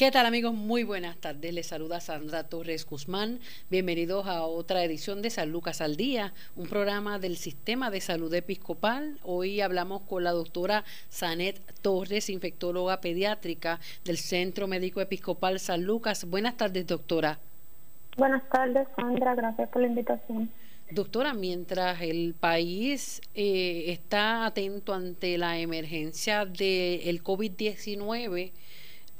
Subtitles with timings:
[0.00, 0.54] ¿Qué tal amigos?
[0.54, 1.52] Muy buenas tardes.
[1.52, 3.38] Les saluda Sandra Torres Guzmán.
[3.68, 8.32] Bienvenidos a otra edición de San Lucas al Día, un programa del Sistema de Salud
[8.32, 9.18] Episcopal.
[9.24, 16.24] Hoy hablamos con la doctora Sanet Torres, infectóloga pediátrica del Centro Médico Episcopal San Lucas.
[16.24, 17.38] Buenas tardes, doctora.
[18.16, 19.34] Buenas tardes, Sandra.
[19.34, 20.48] Gracias por la invitación.
[20.92, 28.50] Doctora, mientras el país eh, está atento ante la emergencia del COVID-19,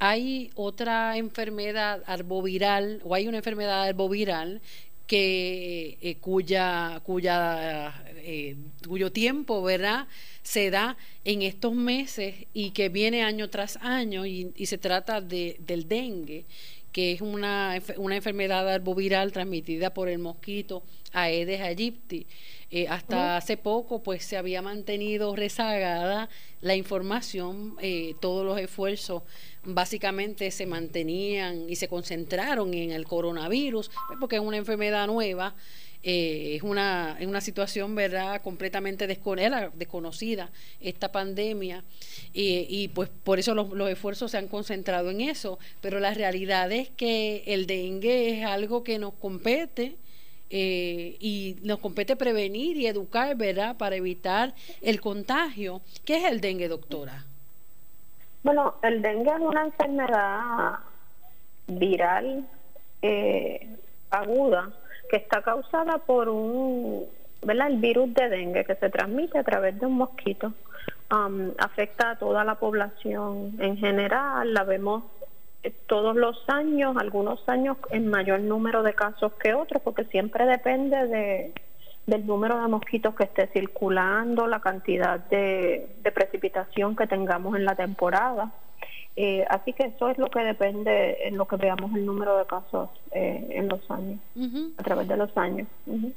[0.03, 4.59] hay otra enfermedad arboviral o hay una enfermedad arboviral
[5.05, 8.55] que eh, cuya cuya eh,
[8.87, 10.07] cuyo tiempo verdad
[10.41, 15.57] se da en estos meses y que viene año tras año y, se trata de,
[15.59, 16.45] del dengue
[16.91, 20.81] que es una, una enfermedad arboviral transmitida por el mosquito
[21.13, 22.25] Aedes aegypti.
[22.73, 26.29] Eh, hasta hace poco pues se había mantenido rezagada
[26.61, 29.23] la información, eh, todos los esfuerzos
[29.63, 35.55] básicamente se mantenían y se concentraron en el coronavirus, pues, porque es una enfermedad nueva,
[36.03, 41.83] eh, es, una, una situación verdad completamente desconocida esta pandemia
[42.33, 46.71] y pues por eso los, los, esfuerzos se han concentrado en eso pero la realidad
[46.71, 49.97] es que el dengue es algo que nos compete
[50.53, 55.81] eh, y nos compete prevenir y educar, ¿verdad?, para evitar el contagio.
[56.03, 57.25] ¿Qué es el dengue, doctora?
[58.43, 60.79] Bueno, el dengue es una enfermedad
[61.67, 62.47] viral
[63.01, 63.67] eh,
[64.09, 64.69] aguda
[65.09, 67.05] que está causada por un.
[67.41, 70.53] El virus de dengue que se transmite a través de un mosquito.
[71.11, 75.03] Um, afecta a toda la población en general, la vemos
[75.85, 81.07] todos los años, algunos años en mayor número de casos que otros, porque siempre depende
[81.07, 81.53] de,
[82.07, 87.75] del número de mosquitos que esté circulando, la cantidad de, precipitación que tengamos en la
[87.75, 88.51] temporada.
[89.17, 92.45] Eh, así que eso es lo que depende en lo que veamos el número de
[92.45, 94.19] casos eh, en los años,
[94.77, 95.67] a través de los años.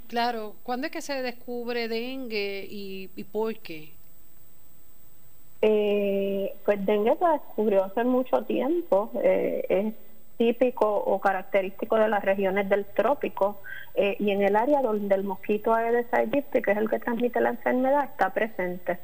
[0.06, 3.92] Claro, ¿cuándo es que se descubre dengue y, y por qué?
[5.66, 9.94] Eh, pues dengue se descubrió hace mucho tiempo, eh, es
[10.36, 13.60] típico o característico de las regiones del trópico
[13.94, 17.40] eh, y en el área donde el mosquito Aedes aegypti, que es el que transmite
[17.40, 18.98] la enfermedad, está presente.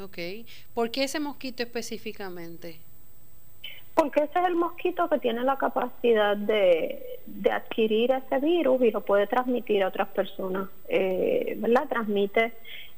[0.00, 0.18] Ok,
[0.74, 2.78] ¿por qué ese mosquito específicamente?
[3.94, 8.90] Porque ese es el mosquito que tiene la capacidad de, de adquirir ese virus y
[8.90, 11.88] lo puede transmitir a otras personas, eh, ¿verdad?
[11.88, 12.52] Transmite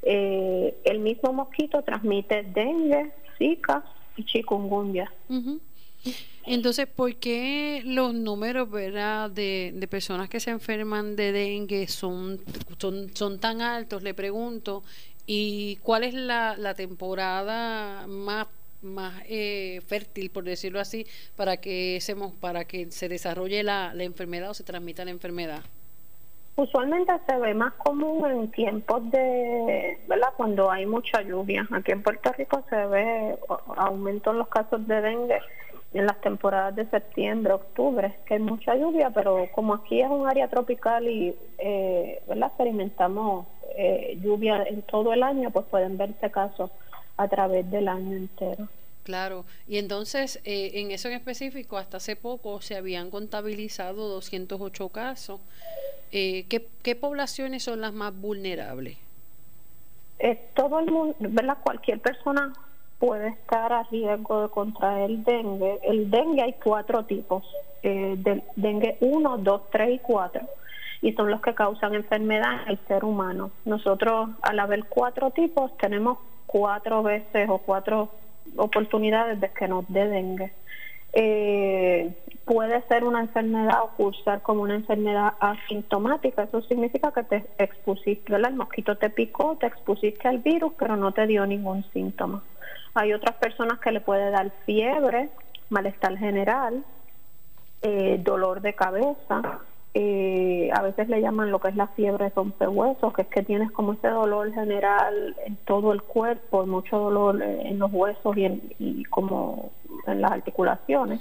[0.04, 3.82] eh, el mismo mosquito transmite dengue, zika
[4.16, 5.10] y chikungunya.
[6.46, 9.30] Entonces, ¿por qué los números ¿verdad?
[9.30, 12.40] De, de, personas que se enferman de dengue son,
[12.78, 14.02] son, tan altos?
[14.02, 14.82] Le pregunto.
[15.26, 18.46] ¿Y cuál es la, la temporada más
[18.82, 21.06] más eh, fértil, por decirlo así,
[21.36, 25.62] para que, se, para que se desarrolle la, la enfermedad o se transmita la enfermedad?
[26.56, 30.28] Usualmente se ve más común en tiempos de, ¿verdad?
[30.36, 31.66] Cuando hay mucha lluvia.
[31.72, 33.36] Aquí en Puerto Rico se ve
[33.76, 35.40] aumento en los casos de dengue
[35.94, 40.28] en las temporadas de septiembre, octubre, que hay mucha lluvia, pero como aquí es un
[40.28, 42.48] área tropical y, eh, ¿verdad?
[42.48, 43.46] Experimentamos
[43.76, 46.70] eh, lluvia en todo el año, pues pueden verse casos
[47.16, 48.68] a través del año entero.
[49.04, 54.88] Claro, y entonces eh, en eso en específico, hasta hace poco se habían contabilizado 208
[54.88, 55.40] casos.
[56.10, 58.96] Eh, ¿qué, poblaciones son las más vulnerables?
[60.54, 61.58] Todo el mundo, ¿verdad?
[61.62, 62.52] Cualquier persona
[63.04, 65.78] puede estar a riesgo de contraer dengue.
[65.82, 67.44] El dengue hay cuatro tipos,
[67.82, 68.16] eh,
[68.56, 70.40] dengue 1, 2, 3 y 4,
[71.02, 73.50] y son los que causan enfermedad en el ser humano.
[73.66, 76.16] Nosotros, al haber cuatro tipos, tenemos
[76.46, 78.08] cuatro veces o cuatro
[78.56, 80.52] oportunidades de que nos dé dengue.
[81.12, 82.10] Eh,
[82.46, 86.44] puede ser una enfermedad o cursar como una enfermedad asintomática.
[86.44, 91.12] Eso significa que te expusiste, el mosquito te picó, te expusiste al virus, pero no
[91.12, 92.42] te dio ningún síntoma.
[92.94, 95.28] Hay otras personas que le puede dar fiebre,
[95.68, 96.84] malestar general,
[97.82, 99.60] eh, dolor de cabeza,
[99.96, 103.70] eh, a veces le llaman lo que es la fiebre rompehuesos, que es que tienes
[103.70, 109.70] como ese dolor general en todo el cuerpo, mucho dolor en los huesos y, como
[110.08, 111.20] en las articulaciones,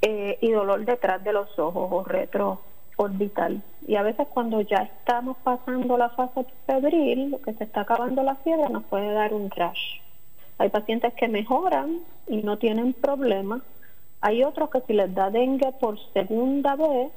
[0.00, 3.62] eh, y dolor detrás de los ojos o retroorbital.
[3.86, 8.36] Y a veces cuando ya estamos pasando la fase febril, que se está acabando la
[8.36, 10.00] fiebre, nos puede dar un rash.
[10.58, 13.60] Hay pacientes que mejoran y no tienen problema.
[14.20, 17.10] Hay otros que si les da dengue por segunda vez,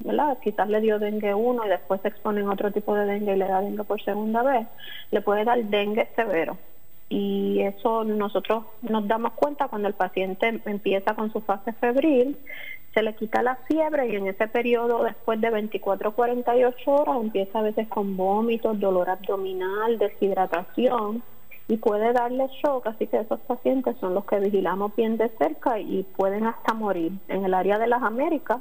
[0.00, 0.38] ¿verdad?
[0.42, 3.38] Quizás le dio dengue uno y después se exponen a otro tipo de dengue y
[3.38, 4.66] le da dengue por segunda vez,
[5.10, 6.58] le puede dar dengue severo.
[7.12, 12.36] y eso nosotros nos damos cuenta cuando el paciente empieza con su fase febril,
[12.94, 17.58] se le quita la fiebre y en ese periodo después de 24 48 horas empieza
[17.58, 21.22] a veces con vómitos, dolor abdominal, deshidratación
[21.70, 25.78] y puede darle shock, así que esos pacientes son los que vigilamos bien de cerca
[25.78, 27.12] y pueden hasta morir.
[27.28, 28.58] En el área de las Américas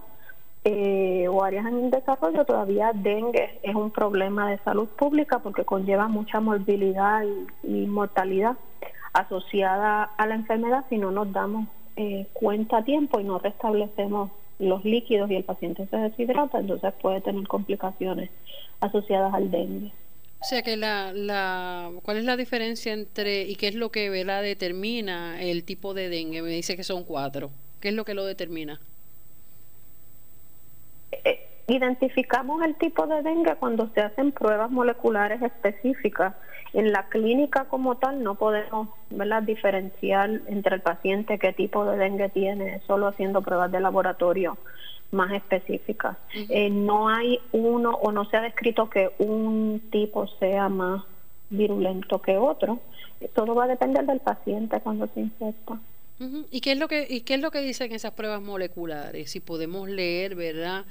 [0.64, 6.08] eh, o áreas en desarrollo todavía dengue es un problema de salud pública porque conlleva
[6.08, 7.24] mucha morbilidad
[7.64, 8.58] y, mortalidad
[9.14, 14.30] asociada a la enfermedad si no nos damos eh, cuenta a tiempo y no restablecemos
[14.60, 18.30] los líquidos y el paciente se deshidrata, entonces puede tener complicaciones
[18.82, 19.92] asociadas al dengue.
[20.42, 24.10] O sea que la, la, ¿cuál es la diferencia entre y qué es lo que
[24.10, 24.42] ¿verdad?
[24.42, 26.42] determina el tipo de dengue?
[26.42, 27.52] Me dice que son cuatro.
[27.82, 28.80] ¿Qué es lo que lo determina?
[31.12, 36.34] Eh, identificamos el tipo de dengue cuando se hacen pruebas moleculares específicas.
[36.72, 39.44] En la clínica como tal no podemos ¿verdad?
[39.44, 44.58] diferenciar entre el paciente qué tipo de dengue tiene, solo haciendo pruebas de laboratorio
[45.12, 46.18] más específicas.
[46.34, 51.04] Eh, no hay uno o no se ha descrito que un tipo sea más
[51.50, 52.80] virulento que otro.
[53.34, 55.80] Todo va a depender del paciente cuando se infecta.
[56.52, 59.32] ¿Y qué es lo que y qué es lo que dicen esas pruebas moleculares?
[59.32, 60.86] Si podemos leer, ¿verdad?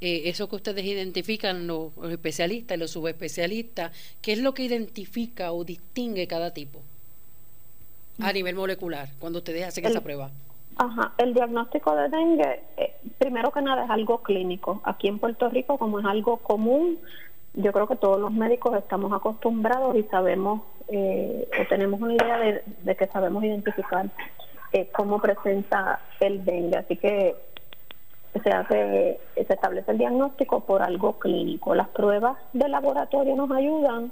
[0.00, 5.52] Eh, eso que ustedes identifican los, especialistas y los subespecialistas, ¿qué es lo que identifica
[5.52, 6.82] o distingue cada tipo
[8.18, 8.34] a mm.
[8.34, 10.30] nivel molecular cuando ustedes hacen esa prueba?
[10.76, 14.80] Ajá, el diagnóstico de dengue, eh, primero que nada es algo clínico.
[14.84, 16.98] Aquí en Puerto Rico, como es algo común,
[17.54, 22.38] yo creo que todos los médicos estamos acostumbrados y sabemos eh, o tenemos una idea
[22.38, 24.10] de que sabemos identificar
[24.72, 26.76] eh, cómo presenta el dengue.
[26.76, 27.36] Así que
[28.42, 31.76] se hace, se establece el diagnóstico por algo clínico.
[31.76, 34.10] Las pruebas de laboratorio nos ayudan.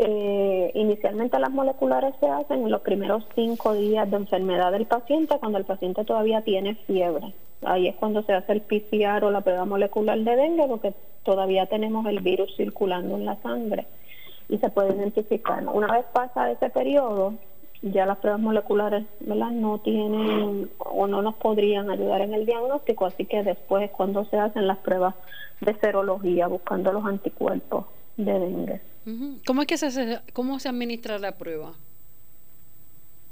[0.00, 5.36] Eh, inicialmente las moleculares se hacen en los primeros cinco días de enfermedad del paciente,
[5.40, 7.34] cuando el paciente todavía tiene fiebre.
[7.62, 11.66] Ahí es cuando se hace el PCR o la prueba molecular de dengue, porque todavía
[11.66, 13.86] tenemos el virus circulando en la sangre
[14.48, 15.66] y se puede identificar.
[15.66, 17.34] Una vez pasa ese periodo,
[17.82, 19.50] ya las pruebas moleculares ¿verdad?
[19.50, 24.24] no tienen o no nos podrían ayudar en el diagnóstico, así que después es cuando
[24.26, 25.16] se hacen las pruebas
[25.60, 27.86] de serología buscando los anticuerpos
[28.18, 28.80] de dengue.
[29.46, 31.72] ¿Cómo es que se cómo se administra la prueba?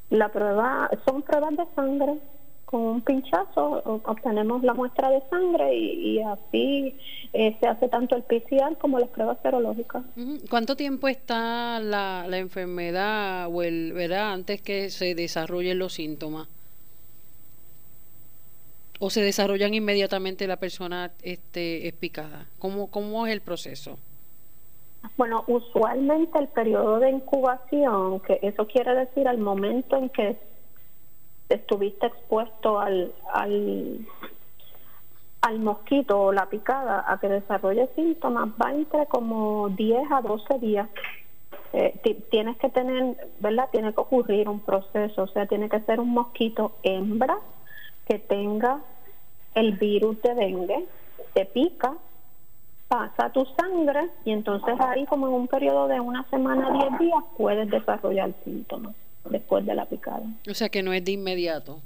[0.09, 2.15] La prueba son pruebas de sangre
[2.65, 6.97] con un pinchazo obtenemos la muestra de sangre y, así
[7.33, 10.03] eh, se hace tanto el PCR como las pruebas serológicas.
[10.51, 16.49] ¿Cuánto tiempo está la, la enfermedad o el verá antes que se desarrollen los síntomas?
[18.99, 22.47] ¿O se desarrollan inmediatamente la persona este, es picada?
[22.59, 23.99] ¿Cómo, ¿Cómo es el proceso?
[25.17, 30.37] Bueno, usualmente el periodo de incubación, que eso quiere decir al momento en que
[31.49, 34.07] estuviste expuesto al, al,
[35.43, 40.59] al mosquito o la picada a que desarrolle síntomas, va entre como 10 a 12
[40.59, 40.89] días.
[41.73, 41.99] Eh,
[42.31, 43.69] tienes que tener, ¿verdad?
[43.71, 47.39] Tiene que ocurrir un proceso, o sea, tiene que ser un mosquito hembra
[48.07, 48.81] que tenga
[49.55, 50.87] el virus de dengue,
[51.33, 51.95] te pica,
[52.89, 56.99] pasa tu sangre y entonces ahí como en un periodo de una semana a 10
[56.99, 58.95] días puedes desarrollar síntomas
[59.31, 60.23] después de la picada.
[60.49, 61.81] O sea que no es de inmediato.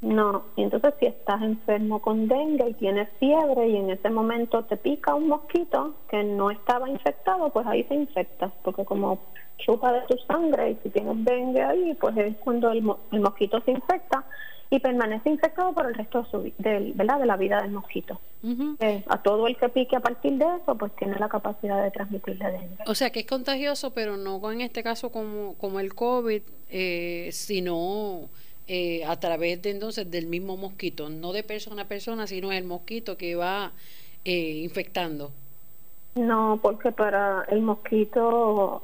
[0.00, 4.62] No, y entonces si estás enfermo con dengue y tienes fiebre y en ese momento
[4.64, 9.18] te pica un mosquito que no estaba infectado, pues ahí se infecta, porque como
[9.58, 13.60] chupa de tu sangre y si tienes dengue ahí, pues es cuando el, el mosquito
[13.62, 14.24] se infecta
[14.70, 17.18] y permanece infectado por el resto de, su, de, ¿verdad?
[17.18, 18.20] de la vida del mosquito.
[18.80, 21.90] Eh, a todo el que pique a partir de eso, pues tiene la capacidad de
[21.90, 22.76] transmitirle dengue.
[22.86, 27.30] O sea que es contagioso, pero no en este caso como, como el COVID, eh,
[27.32, 28.28] sino
[28.68, 32.64] eh, a través de entonces del mismo mosquito, no de persona a persona, sino el
[32.64, 33.72] mosquito que va
[34.24, 35.32] infectando.
[36.14, 38.82] No, porque para el mosquito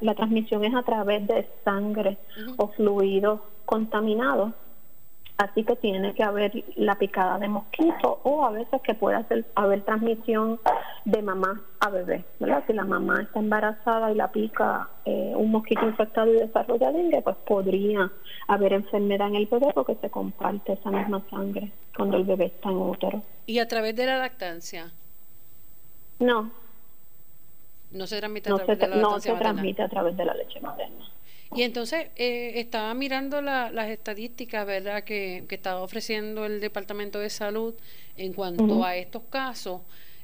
[0.00, 2.18] la transmisión es a través de sangre
[2.56, 4.52] o fluidos contaminados,
[5.38, 9.82] así que tiene que haber la picada de mosquito o a veces que puede haber
[9.82, 10.60] transmisión
[11.04, 12.62] de mamá a bebé, ¿verdad?
[12.66, 17.22] Si la mamá está embarazada y la pica eh, un mosquito infectado y desarrolla dengue,
[17.22, 18.10] pues podría
[18.48, 22.68] haber enfermedad en el bebé porque se comparte esa misma sangre cuando el bebé está
[22.68, 23.22] en útero.
[23.46, 24.92] ¿Y a través de la lactancia?
[26.18, 26.61] No.
[27.92, 30.60] No se transmite a través de la No se transmite a través de la leche
[30.60, 31.08] materna.
[31.54, 37.28] Y entonces eh, estaba mirando las estadísticas, ¿verdad?, que, que, estaba ofreciendo el Departamento de
[37.28, 37.74] Salud
[38.16, 39.82] en cuanto a estos casos.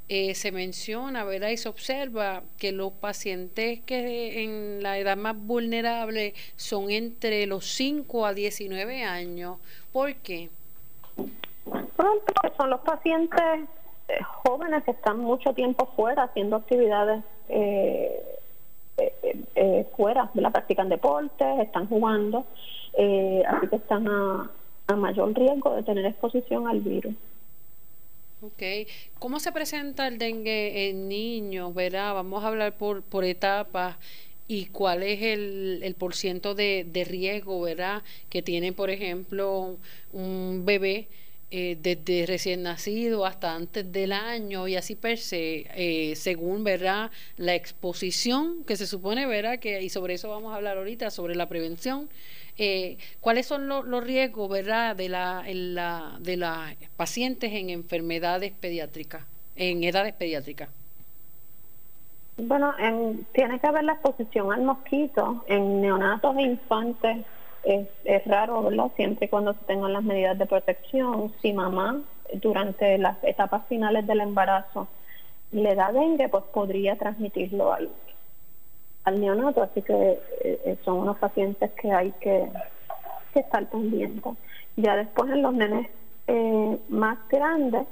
[0.08, 1.50] eh, se menciona, ¿verdad?
[1.50, 7.66] Y se observa que los pacientes que en la edad más vulnerable son entre los
[7.66, 9.58] 5 a 19 años.
[9.92, 10.48] ¿Por qué?
[11.14, 13.68] Porque son los pacientes
[14.44, 18.38] jóvenes que están mucho tiempo fuera haciendo actividades eh,
[19.54, 22.46] eh, fuera, la practican deportes, están jugando,
[23.46, 24.50] así que están a,
[24.88, 27.14] a mayor riesgo de tener exposición al virus.
[28.40, 28.62] Ok.
[29.18, 31.74] ¿Cómo se presenta el dengue en niños?
[31.74, 32.14] ¿verdad?
[32.14, 33.96] Vamos a hablar por, por etapas
[34.46, 38.02] y cuál es el, el porciento de, de riesgo, ¿verdad?
[38.30, 39.76] Que tiene, por ejemplo,
[40.12, 41.08] un bebé
[41.50, 47.10] eh, desde recién nacido hasta antes del año y así per se, eh, según verdad
[47.38, 51.34] la exposición que se supone verdad que y sobre eso vamos a hablar ahorita sobre
[51.34, 52.10] la prevención.
[52.58, 55.34] Eh, ¿Cuáles son los riesgos verdad de la
[56.20, 59.24] de las pacientes en enfermedades pediátricas,
[59.56, 60.68] en edades pediátricas?
[62.36, 67.26] Bueno, en, tiene que haber la exposición al mosquito en neonatos e infantes
[67.64, 68.90] es, raro, ¿verdad?
[68.96, 71.32] Siempre cuando se tengan las medidas de protección.
[71.42, 72.00] Si mamá
[72.34, 74.88] durante las etapas finales del embarazo
[75.52, 77.88] le da dengue, pues podría transmitirlo al,
[79.04, 79.62] al neonato.
[79.62, 82.48] Así que eh, son unos pacientes que hay que,
[83.32, 84.34] que estar pendientes.
[84.76, 85.88] Ya después en los nenes
[86.26, 87.86] eh, más grandes,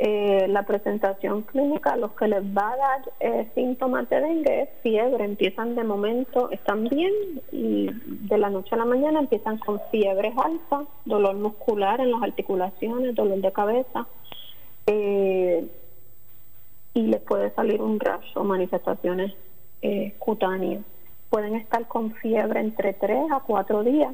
[0.00, 4.68] eh, la presentación clínica, los que les va a dar eh, síntomas de dengue es
[4.80, 7.12] fiebre, empiezan de momento, están bien
[7.50, 12.22] y de la noche a la mañana empiezan con fiebres altas, dolor muscular en las
[12.22, 14.06] articulaciones, dolor de cabeza
[14.86, 15.66] eh,
[16.94, 19.34] y les puede salir un rash o manifestaciones
[20.18, 20.82] cutáneas.
[21.28, 24.12] Pueden estar con fiebre entre 3 a 4 días,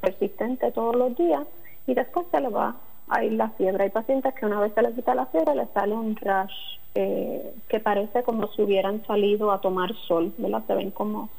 [0.00, 1.44] persistente todos los días
[1.86, 2.76] y después se les va
[3.08, 3.84] hay la fiebre.
[3.84, 6.52] Hay pacientes que una vez se les quita la fiebre les sale un rash
[6.94, 10.62] eh, que parece como si hubieran salido a tomar sol, ¿verdad?
[10.66, 11.30] Se ven como,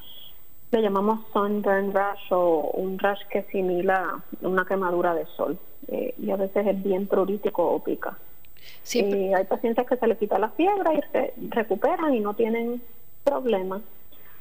[0.71, 6.31] le llamamos sunburn rash o un rash que simila una quemadura de sol eh, y
[6.31, 8.17] a veces es bien pruritico o pica.
[8.93, 12.81] Eh, hay pacientes que se les quita la fiebre y se recuperan y no tienen
[13.23, 13.81] problemas.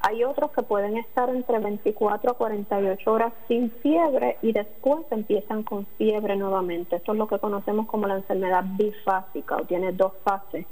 [0.05, 5.63] Hay otros que pueden estar entre 24 a 48 horas sin fiebre y después empiezan
[5.63, 6.97] con fiebre nuevamente.
[6.97, 10.67] Esto es lo que conocemos como la enfermedad bifásica o tiene dos fases.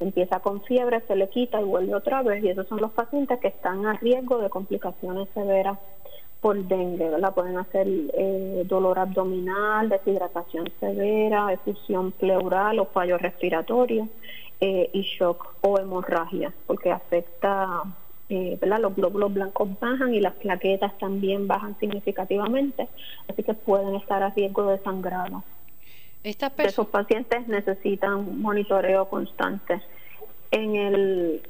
[0.00, 3.40] Empieza con fiebre, se le quita y vuelve otra vez y esos son los pacientes
[3.40, 5.78] que están a riesgo de complicaciones severas
[6.42, 7.32] por dengue, ¿verdad?
[7.32, 14.08] Pueden hacer eh, dolor abdominal, deshidratación severa, efusión pleural o fallo respiratorio
[14.60, 17.84] eh, y shock o hemorragia, porque afecta
[18.28, 22.88] eh, los glóbulos blancos bajan y las plaquetas también bajan significativamente,
[23.28, 25.44] así que pueden estar a riesgo de sangrado.
[26.22, 29.82] Esos pacientes necesitan monitoreo constante
[30.50, 31.42] en el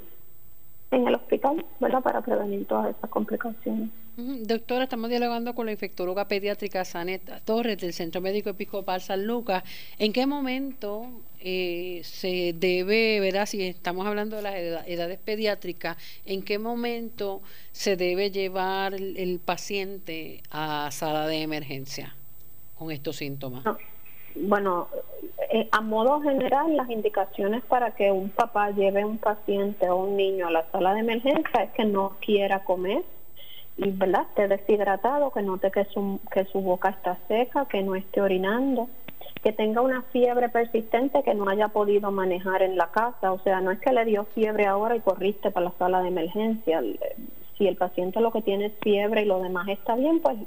[0.91, 2.03] en el hospital, ¿verdad?
[2.03, 3.91] Para prevenir todas esas complicaciones.
[4.17, 9.65] Doctora, estamos dialogando con la infectóloga pediátrica Sanet Torres del Centro Médico Episcopal San Lucas.
[9.99, 11.09] ¿En qué momento
[11.47, 13.45] eh, se debe, ¿verdad?
[13.45, 14.55] Si estamos hablando de las
[14.89, 22.17] edades pediátricas, ¿en qué momento se debe llevar el, paciente a sala de emergencia
[22.79, 23.63] con estos síntomas?
[24.35, 24.89] Bueno,
[25.53, 30.17] eh, a modo general, las indicaciones para que un papá lleve un paciente o un
[30.17, 33.03] niño a la sala de emergencia es que no quiera comer
[33.77, 37.97] y verdad esté deshidratado, que note que su, que su boca está seca, que no
[37.97, 38.89] esté orinando,
[39.45, 43.31] que tenga una fiebre persistente que no haya podido manejar en la casa.
[43.31, 46.09] O sea, no es que le dio fiebre ahora y corriste para la sala de
[46.09, 46.83] emergencia.
[47.59, 50.39] Si el paciente lo que tiene es fiebre y lo demás está bien, pues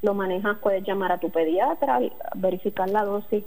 [0.00, 2.00] lo manejas, puedes llamar a tu pediatra,
[2.34, 3.44] verificar la dosis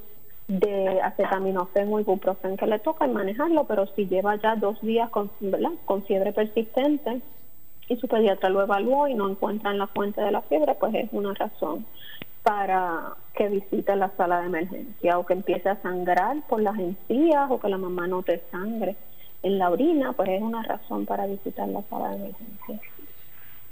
[0.47, 5.09] de acetaminofén o ibuprofen que le toca y manejarlo, pero si lleva ya dos días
[5.09, 5.31] con,
[5.85, 7.19] con fiebre persistente
[7.87, 11.09] y su pediatra lo evaluó y no encuentran la fuente de la fiebre, pues es
[11.11, 11.85] una razón
[12.43, 17.50] para que visite la sala de emergencia o que empiece a sangrar por las encías
[17.50, 18.96] o que la mamá note sangre
[19.43, 22.81] en la orina, pues es una razón para visitar la sala de emergencia.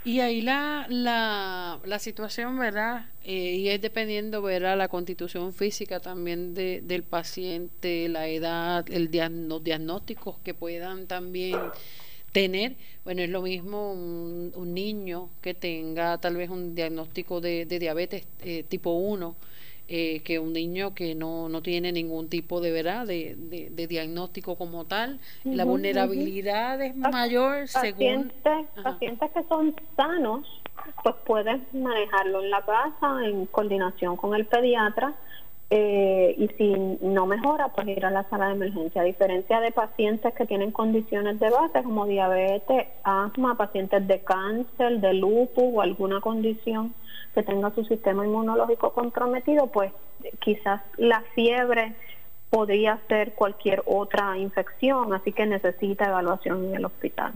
[0.08, 3.08] Y ahí la, la, la situación, ¿verdad?
[3.26, 4.78] Eh, y es dependiendo, ¿verdad?
[4.78, 9.10] La constitución física también de, del paciente, la edad, el
[9.50, 11.60] los diagnósticos que puedan también
[12.38, 12.75] tener.
[13.03, 18.63] Bueno, es lo mismo un, niño que tenga tal vez un diagnóstico de, diabetes eh,
[18.63, 19.36] tipo 1
[19.88, 23.36] eh, que un niño que no, no tiene ningún tipo de verdad de,
[23.72, 25.20] de, diagnóstico como tal.
[25.46, 28.32] la vulnerabilidad es mayor según...
[28.84, 30.46] Pacientes que son sanos,
[31.03, 35.15] pues pueden manejarlo en la casa en coordinación con el pediatra
[35.70, 39.02] eh, y si no mejora, pues ir a la sala de emergencia.
[39.02, 45.00] A diferencia de pacientes que tienen condiciones de base como diabetes, asma, pacientes de cáncer,
[45.02, 46.94] de lupus o alguna condición
[47.34, 49.92] que tenga su sistema inmunológico comprometido, pues
[50.40, 51.94] quizás la fiebre
[52.50, 57.34] podría ser cualquier otra infección, así que necesita evaluación en el hospital.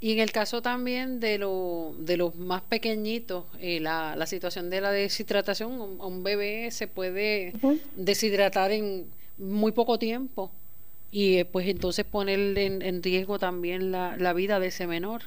[0.00, 4.70] Y en el caso también de, lo, de los más pequeñitos, eh, la, la, situación
[4.70, 7.52] de la deshidratación, un, un bebé se puede
[7.96, 9.06] deshidratar en
[9.38, 10.52] muy poco tiempo
[11.10, 15.22] y eh, pues entonces poner en, en riesgo también la, la, vida de ese menor.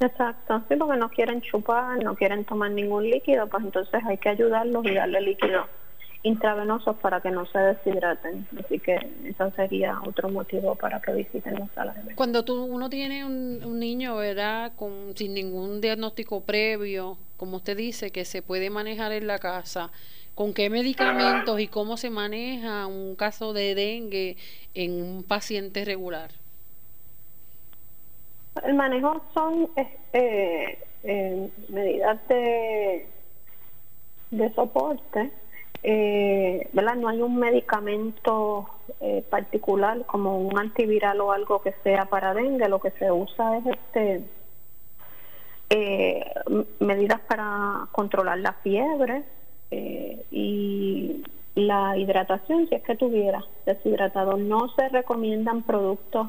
[0.00, 4.28] Exacto, sí, porque no quieren chupar, no quieren tomar ningún líquido, pues entonces hay que
[4.28, 5.66] ayudarlos y darle líquido
[6.22, 8.46] intravenosos para que no se deshidraten.
[8.58, 12.90] Así que eso sería otro motivo para que visiten las salas de Cuando tú, uno
[12.90, 14.72] tiene un, niño, ¿verdad?
[14.76, 19.90] Con, sin ningún diagnóstico previo, como usted dice, que se puede manejar en la casa,
[20.34, 24.36] ¿con qué medicamentos y cómo se maneja un caso de dengue
[24.74, 26.30] en un paciente regular?
[28.64, 29.68] El manejo son
[30.12, 33.06] eh, eh, medidas de,
[34.32, 35.30] de soporte
[35.82, 36.96] eh, ¿verdad?
[36.96, 38.68] No hay un medicamento
[39.00, 43.58] eh, particular como un antiviral o algo que sea para dengue, lo que se usa
[43.58, 44.24] es este
[45.70, 46.24] eh,
[46.80, 49.22] medidas para controlar la fiebre
[50.30, 51.22] y
[51.54, 54.38] la hidratación si es que tuviera deshidratado.
[54.38, 56.28] No se recomiendan productos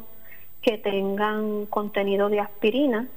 [0.61, 3.07] que tengan contenido de aspirina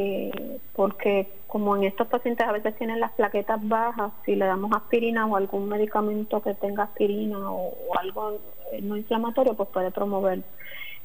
[0.00, 4.70] eh, porque como en estos pacientes a veces tienen las plaquetas bajas, si le damos
[4.72, 8.38] aspirina o algún medicamento que tenga aspirina o, algo
[8.70, 10.44] eh, no inflamatorio, pues puede promover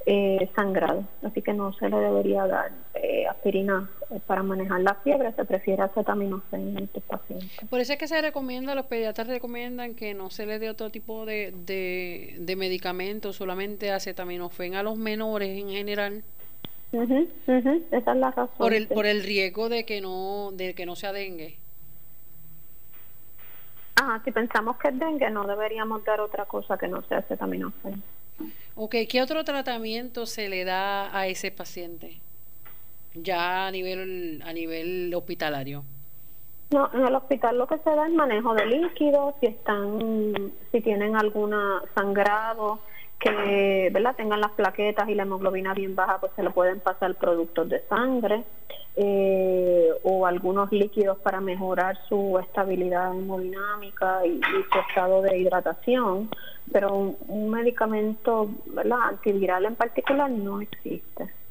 [0.05, 1.05] eh, sangrado.
[1.23, 3.89] Así que no se le debería dar eh, aspirina
[4.27, 7.49] para manejar la fiebre, se prefiere acetaminofén en estos pacientes.
[7.67, 10.91] Por eso es que se recomienda, los pediatras recomiendan que no se le dé otro
[10.91, 16.23] tipo de, de, de medicamentos, solamente acetaminofén a los menores en general
[16.93, 18.57] esa es la razón.
[18.57, 21.57] Por el, por el riesgo de que no, de que no sea dengue.
[23.95, 28.01] Ah, si pensamos que es dengue, no deberíamos dar otra cosa que no sea acetaminofén.
[28.75, 32.19] Ok, ¿qué otro tratamiento se le da a ese paciente?
[33.13, 35.83] Ya a nivel, a nivel hospitalario.
[36.71, 40.81] No, en el hospital lo que se da es manejo de líquidos, si están, si
[40.81, 42.79] tienen alguna sangrado,
[43.23, 47.69] que tengan las plaquetas y la hemoglobina bien baja, pues se le pueden pasar productos
[47.69, 48.43] de sangre
[48.95, 56.29] eh, o algunos líquidos para mejorar su estabilidad hemodinámica y, su estado de hidratación,
[56.71, 58.99] pero un, un medicamento ¿verdad?
[59.09, 61.42] antiviral en particular no existe.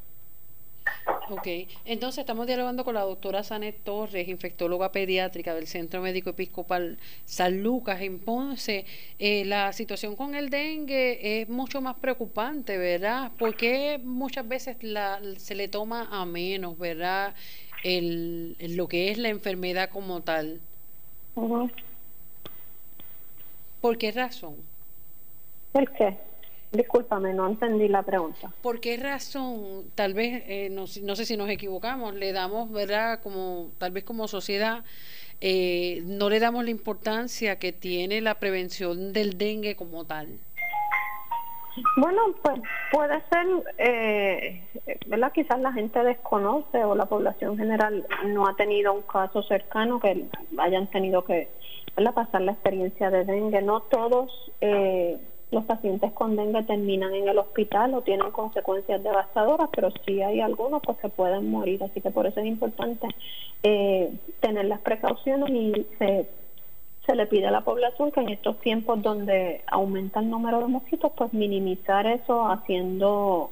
[1.28, 1.46] Ok,
[1.84, 7.62] entonces estamos dialogando con la doctora Sanet Torres, infectóloga pediátrica del Centro Médico Episcopal San
[7.62, 8.84] Lucas en Ponce.
[9.18, 13.32] Eh, la situación con el dengue es mucho más preocupante, ¿verdad?
[13.38, 17.34] Porque muchas veces la, se le toma a menos, ¿verdad?
[17.82, 20.60] El, lo que es la enfermedad como tal.
[23.80, 24.56] ¿Por qué razón?
[25.72, 26.16] ¿Por qué?
[26.72, 28.50] Discúlpame, no entendí la pregunta.
[28.62, 33.20] ¿Por qué razón, tal vez, eh, no, no, sé si nos equivocamos, le damos, ¿verdad?
[33.22, 34.82] Como, tal vez como sociedad,
[35.44, 40.38] eh, no le damos la importancia que tiene la prevención del dengue como tal?
[41.96, 42.60] Bueno, pues
[42.92, 43.46] puede ser,
[43.78, 44.62] eh,
[45.08, 45.32] ¿verdad?
[45.32, 50.26] Quizás la gente desconoce o la población general no ha tenido un caso cercano que
[50.58, 51.48] hayan tenido que
[51.96, 52.14] ¿verdad?
[52.14, 53.62] pasar la experiencia de dengue.
[53.62, 54.30] No todos
[54.60, 55.18] eh,
[55.52, 60.40] los pacientes con dengue terminan en el hospital o tienen consecuencias devastadoras, pero sí hay
[60.40, 63.06] algunos pues, que pueden morir, así que por eso es importante
[63.62, 64.10] eh,
[64.40, 66.26] tener las precauciones y se,
[67.06, 70.68] se le pide a la población que en estos tiempos donde aumenta el número de
[70.68, 73.50] mosquitos, pues minimizar eso haciendo,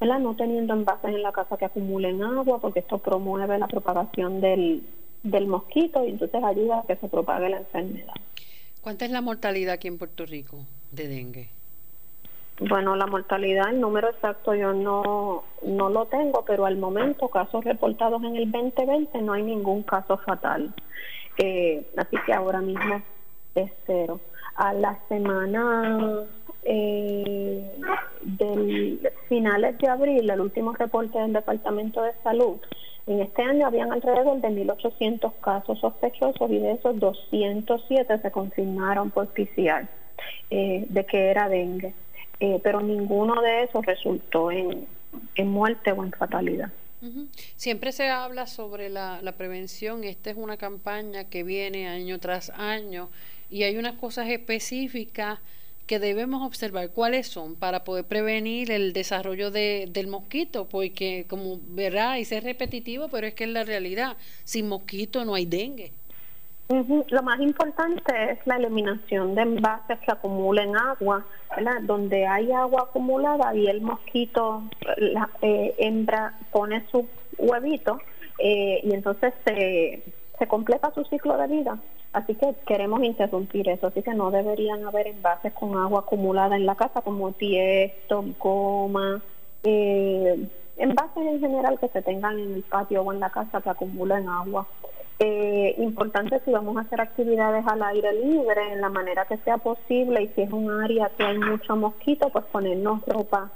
[0.00, 0.20] ¿verdad?
[0.20, 4.82] no teniendo envases en la casa que acumulen agua, porque esto promueve la propagación del,
[5.22, 8.14] del mosquito y entonces ayuda a que se propague la enfermedad.
[8.80, 10.64] ¿Cuánta es la mortalidad aquí en Puerto Rico?
[10.94, 11.48] De dengue?
[12.60, 17.64] Bueno, la mortalidad, el número exacto yo no, no lo tengo, pero al momento, casos
[17.64, 20.72] reportados en el 2020, no hay ningún caso fatal.
[21.36, 23.02] Eh, así que ahora mismo
[23.56, 24.20] es cero.
[24.54, 26.20] A la semana
[26.62, 27.72] eh,
[28.22, 32.58] del finales de abril, el último reporte del Departamento de Salud,
[33.06, 39.10] en este año habían alrededor de 1.800 casos sospechosos y de esos 207 se confirmaron
[39.10, 39.88] por PCR.
[40.50, 41.94] Eh, de que era dengue,
[42.38, 44.86] eh, pero ninguno de esos resultó en,
[45.34, 46.70] en muerte o en fatalidad.
[47.56, 52.48] Siempre se habla sobre la, la, prevención, esta es una campaña que viene año tras
[52.48, 53.10] año
[53.50, 55.38] y hay unas cosas específicas
[55.86, 56.90] que debemos observar.
[56.90, 62.42] Cuáles son para poder prevenir el desarrollo de, del mosquito, porque como verá, y es
[62.42, 65.92] repetitivo, pero es que es la realidad, sin mosquito no hay dengue.
[66.68, 71.24] Lo más importante es la eliminación de envases que acumulen agua,
[71.82, 74.62] donde hay agua acumulada y el mosquito,
[74.96, 78.00] la eh, hembra, pone su huevito
[78.38, 80.02] eh, y entonces se,
[80.48, 81.78] completa su ciclo de vida.
[82.14, 86.64] Así que queremos interrumpir eso, así que no deberían haber envases con agua acumulada en
[86.64, 89.20] la casa como tiesto, goma,
[89.64, 93.70] eh, envases en general que se tengan en el patio o en la casa que
[93.70, 94.66] acumulen agua.
[95.20, 99.58] Eh, importante si vamos a hacer actividades al aire libre en la manera que sea
[99.58, 103.50] posible y si es un área que hay mucho mosquito, pues ponernos ropa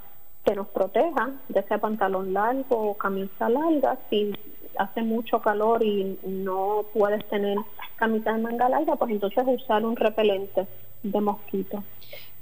[0.44, 3.98] que nos proteja, ya sea pantalón largo o camisa larga.
[4.08, 4.32] Si
[4.78, 7.58] hace mucho calor y no puedes tener
[7.96, 10.66] camisa de manga larga, pues entonces usar un repelente
[11.02, 11.82] de mosquito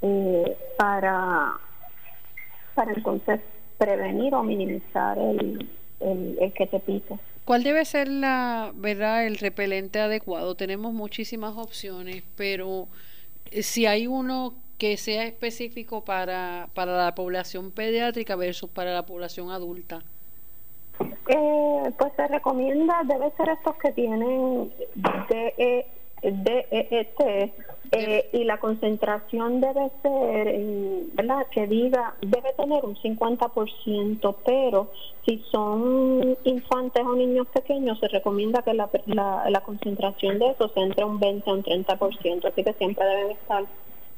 [0.03, 1.55] eh, para,
[2.75, 3.41] para entonces
[3.79, 5.69] prevenir o minimizar el,
[6.01, 7.15] el, que te pique.
[7.45, 10.55] ¿Cuál debe ser la verdad el repelente adecuado?
[10.55, 12.89] Tenemos muchísimas opciones, pero
[13.51, 19.07] eh, si hay uno que sea específico para, para la población pediátrica versus para la
[19.07, 20.03] población adulta.
[21.01, 24.73] Eh, pues se recomienda, debe ser estos que tienen
[26.23, 27.53] DEET
[27.93, 30.61] eh, y la concentración debe ser,
[31.15, 31.47] ¿verdad?
[31.51, 34.91] Que diga, debe tener un 50%, pero
[35.25, 40.69] si son infantes o niños pequeños, se recomienda que la, la, la concentración de eso
[40.69, 43.65] sea entre un 20 o un 30%, así que siempre deben estar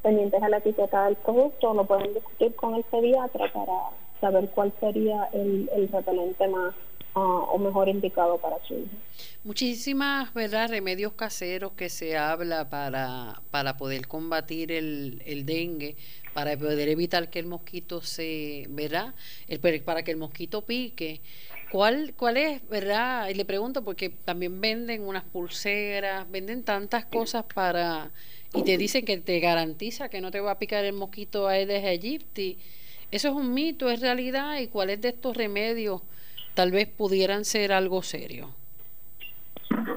[0.02, 4.72] pendientes a la etiqueta del producto, lo pueden discutir con el pediatra para saber cuál
[4.81, 6.74] sería el, el repelente más
[7.14, 8.97] o mejor indicado para su hijo.
[9.44, 10.68] Muchísimas ¿verdad?
[10.68, 15.97] remedios caseros que se habla para, para poder combatir el, el dengue,
[16.35, 19.14] para poder evitar que el mosquito se, ¿verdad?
[19.47, 21.21] El, para que el mosquito pique.
[21.71, 23.29] ¿Cuál, ¿Cuál es, verdad?
[23.29, 28.11] Y le pregunto porque también venden unas pulseras, venden tantas cosas para...
[28.55, 31.85] Y te dicen que te garantiza que no te va a picar el mosquito Aedes
[31.85, 32.57] aegypti.
[33.11, 34.59] ¿Eso es un mito, es realidad?
[34.59, 36.01] ¿Y cuáles de estos remedios
[36.59, 38.49] tal vez pudieran ser algo serio?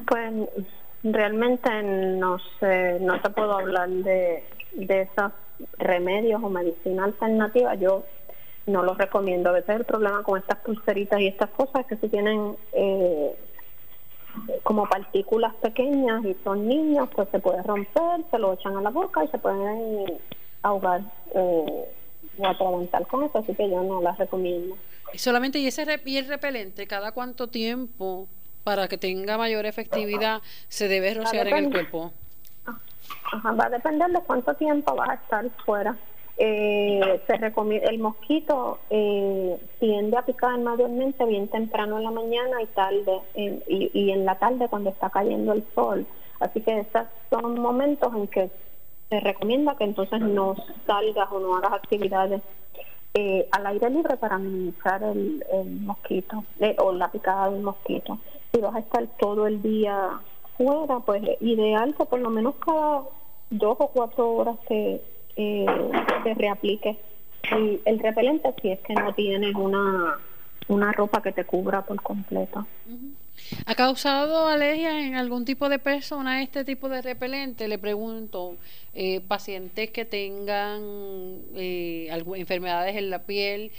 [0.06, 0.32] Pues
[1.04, 4.44] realmente no sé, no te puedo hablar de,
[4.74, 5.32] de esos
[5.80, 7.74] remedios o medicina alternativa.
[7.74, 8.04] Yo
[8.68, 9.50] no los recomiendo.
[9.50, 13.32] A veces el problema con estas pulseritas y estas cosas es que si tienen eh,
[14.62, 18.92] como partículas pequeñas y son niños, pues se puede romper, se lo echan a la
[18.92, 20.20] boca y se pueden
[20.62, 21.02] ahogar
[21.34, 21.86] eh,
[22.38, 24.78] o atragantar con eso, así que yo no las recomiendo.
[25.14, 28.28] Y solamente, ¿y ese piel repelente cada cuánto tiempo,
[28.64, 32.14] para que tenga mayor efectividad, se debe rociar en el cuerpo?
[33.44, 35.96] va a depender de cuánto tiempo vas a estar fuera.
[36.38, 42.62] Eh, se recomienda, el mosquito eh, tiende a picar mayormente bien temprano en la mañana
[42.62, 46.06] y tarde y, y, en la tarde cuando está cayendo el sol.
[46.40, 48.50] Así que esos son momentos en que
[49.10, 50.56] se recomienda que entonces no
[50.88, 52.42] salgas o no hagas actividades
[53.14, 55.44] eh, al aire libre para minimizar el,
[55.82, 58.20] mosquito eh, o la picada del mosquito.
[58.52, 60.20] Si vas a estar todo el día
[60.58, 63.04] fuera, pues ideal que por lo menos cada
[63.50, 65.02] dos o cuatro horas te,
[65.36, 65.66] eh,
[66.36, 66.98] reaplique
[67.52, 70.18] el, el, repelente si es que no tienes una,
[70.68, 72.66] una ropa que te cubra por completo.
[73.66, 77.68] ¿Ha causado alergia en algún tipo de persona este tipo de repelente?
[77.68, 78.56] Le pregunto,
[78.94, 80.82] eh, pacientes que tengan
[81.56, 83.72] eh, enfermedades en la piel,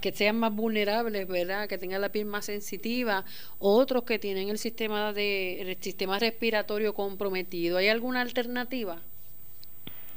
[0.00, 1.68] que sean más vulnerables, ¿verdad?
[1.68, 3.24] Que tengan la piel más sensitiva,
[3.58, 7.78] otros que tienen el sistema de el sistema respiratorio comprometido.
[7.78, 8.98] ¿Hay alguna alternativa?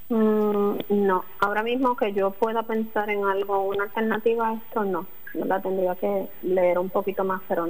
[0.10, 5.08] Mm, no, ahora mismo que yo pueda pensar en algo, una alternativa a esto, no.
[5.43, 7.67] La tendría que leer un poquito más, pero.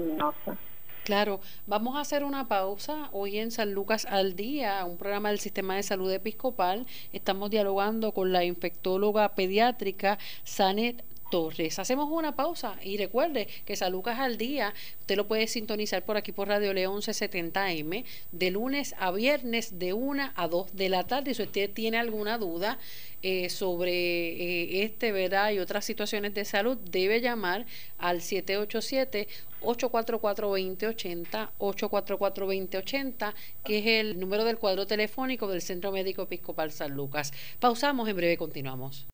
[1.03, 5.39] Claro, vamos a hacer una pausa hoy en San Lucas al Día, un programa del
[5.39, 6.87] Sistema de Salud Episcopal.
[7.13, 11.03] Estamos dialogando con la infectóloga pediátrica Sanet
[11.35, 16.15] Hacemos una pausa y recuerde que San Lucas al día, usted lo puede sintonizar por
[16.15, 21.03] aquí por Radio León 1170M de lunes a viernes de 1 a 2 de la
[21.03, 21.33] tarde.
[21.33, 22.79] Si usted tiene alguna duda
[23.21, 25.51] eh, sobre eh, este, ¿verdad?
[25.51, 27.65] Y otras situaciones de salud, debe llamar
[27.97, 29.27] al 787
[29.61, 37.33] 844-2080, 844-2080, que es el número del cuadro telefónico del Centro Médico Episcopal San Lucas.
[37.59, 39.07] Pausamos, en breve continuamos.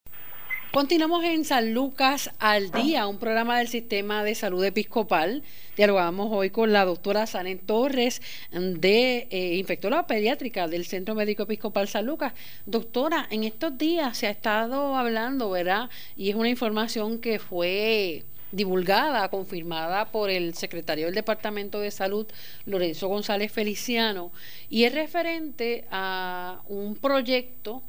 [0.72, 5.44] Continuamos en San Lucas al día, un programa del Sistema de Salud Episcopal.
[5.76, 12.06] Dialogamos hoy con la doctora Sanen Torres de eh, pediátrica del Centro Médico Episcopal San
[12.06, 12.32] Lucas.
[12.66, 15.90] Doctora, en estos días se ha estado hablando, ¿verdad?
[16.16, 22.28] Y es una información que fue divulgada, confirmada por el secretario del Departamento de Salud,
[22.66, 24.32] Lorenzo González Feliciano,
[24.70, 27.84] y es referente a un proyecto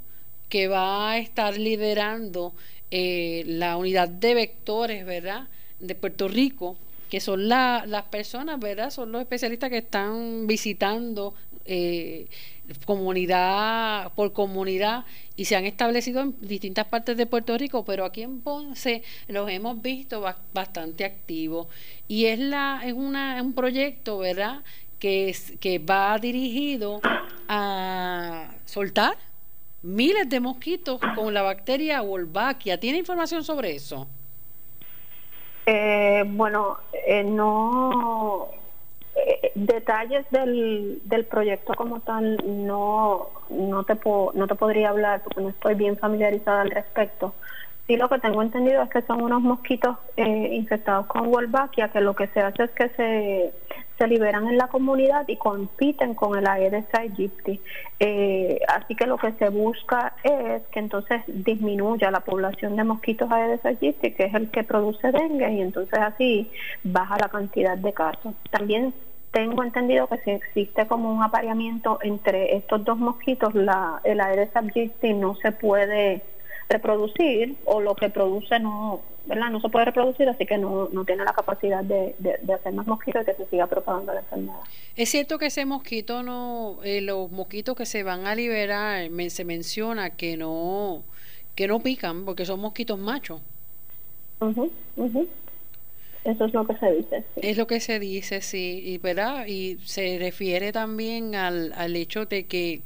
[0.52, 2.52] que va a estar liderando
[2.90, 5.48] eh, la unidad de vectores, ¿verdad?,
[5.80, 6.76] de Puerto Rico,
[7.08, 11.32] que son las personas, ¿verdad?, son los especialistas que están visitando
[11.64, 12.26] eh,
[12.84, 18.20] comunidad por comunidad y se han establecido en distintas partes de Puerto Rico, pero aquí
[18.20, 21.68] en Ponce los hemos visto bastante activos
[22.08, 24.60] y es la es una un proyecto, ¿verdad?
[24.98, 27.00] que es, que va dirigido
[27.48, 29.16] a soltar
[29.82, 32.78] miles de mosquitos con la bacteria Wolbachia.
[32.78, 34.06] ¿Tiene información sobre eso?
[35.66, 38.48] Eh, bueno, eh, no.
[39.14, 43.94] Eh, detalles del, del proyecto como tal no no te
[44.34, 47.34] no te podría hablar porque no estoy bien familiarizada al respecto.
[47.86, 52.14] Sí, lo que tengo entendido es que son unos mosquitos infectados con Wolbachia que lo
[52.14, 53.52] que se hace es que se
[53.98, 57.60] se liberan en la comunidad y compiten con el Aedes aegypti.
[58.00, 63.30] Eh, así que lo que se busca es que entonces disminuya la población de mosquitos
[63.30, 66.50] Aedes aegypti, que es el que produce dengue, y entonces así
[66.82, 68.34] baja la cantidad de casos.
[68.50, 68.94] También
[69.30, 74.54] tengo entendido que si existe como un apareamiento entre estos dos mosquitos, la, el Aedes
[74.54, 76.22] aegypti no se puede
[76.68, 79.50] reproducir o lo que produce no, ¿verdad?
[79.50, 82.86] no se puede reproducir, así que no, no tiene la capacidad de, de, hacer más
[82.86, 84.60] mosquitos y que se siga propagando la enfermedad.
[84.96, 89.44] Es cierto que ese mosquito no, eh, los mosquitos que se van a liberar, se
[89.44, 91.02] menciona que no,
[91.54, 93.40] que no pican porque son mosquitos machos.
[96.24, 97.24] Eso es lo que se dice.
[97.36, 99.46] Es lo que se dice, sí, y, ¿verdad?
[99.46, 102.82] Y se refiere también al, al hecho de que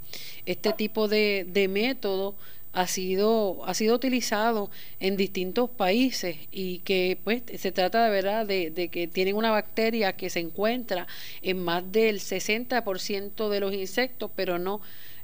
[0.47, 2.35] este tipo de, de método
[2.77, 8.45] ha sido, ha sido utilizado en distintos países y que pues se trata de verdad
[8.45, 11.07] de, que tienen una bacteria que se encuentra
[11.41, 14.83] en más del 60% de los insectos, pero no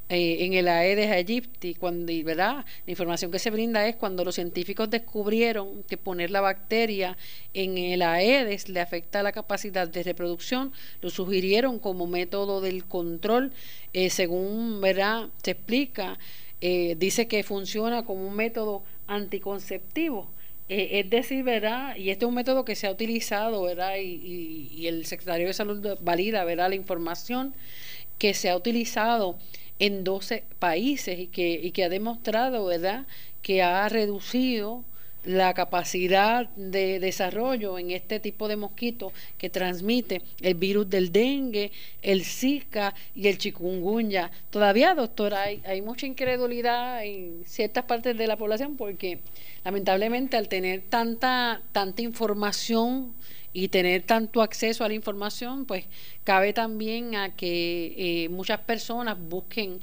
[0.08, 2.64] eh, en el Aedes aegypti, cuando, ¿verdad?
[2.86, 7.18] La información que se brinda es cuando los científicos descubrieron que poner la bacteria
[7.52, 13.52] en el Aedes le afecta la capacidad de reproducción, lo sugirieron como método del control,
[13.92, 15.28] eh, según, ¿verdad?
[15.42, 16.18] Se explica
[16.64, 20.30] eh, dice que funciona como un método anticonceptivo.
[20.68, 21.96] Eh, es decir, ¿verdad?
[21.96, 23.96] Y este es un método que se ha utilizado, ¿verdad?
[24.00, 26.68] Y, el secretario de Salud valida, ¿verdad?
[26.68, 27.52] La información
[28.18, 29.36] que se ha utilizado
[29.80, 33.06] en 12 países y que, y que ha demostrado, ¿verdad?
[33.42, 34.84] Que ha reducido
[35.24, 41.70] la capacidad de desarrollo en este tipo de mosquito que transmite el virus del dengue,
[42.02, 44.30] el Zika y el chikungunya.
[44.50, 49.20] Todavía, doctora, hay, mucha incredulidad en ciertas partes de la población porque
[49.64, 53.12] lamentablemente al tener tanta, tanta información
[53.52, 55.84] y tener tanto acceso a la información, pues
[56.24, 59.80] cabe también a que eh, muchas personas busquen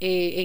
[0.00, 0.40] eh,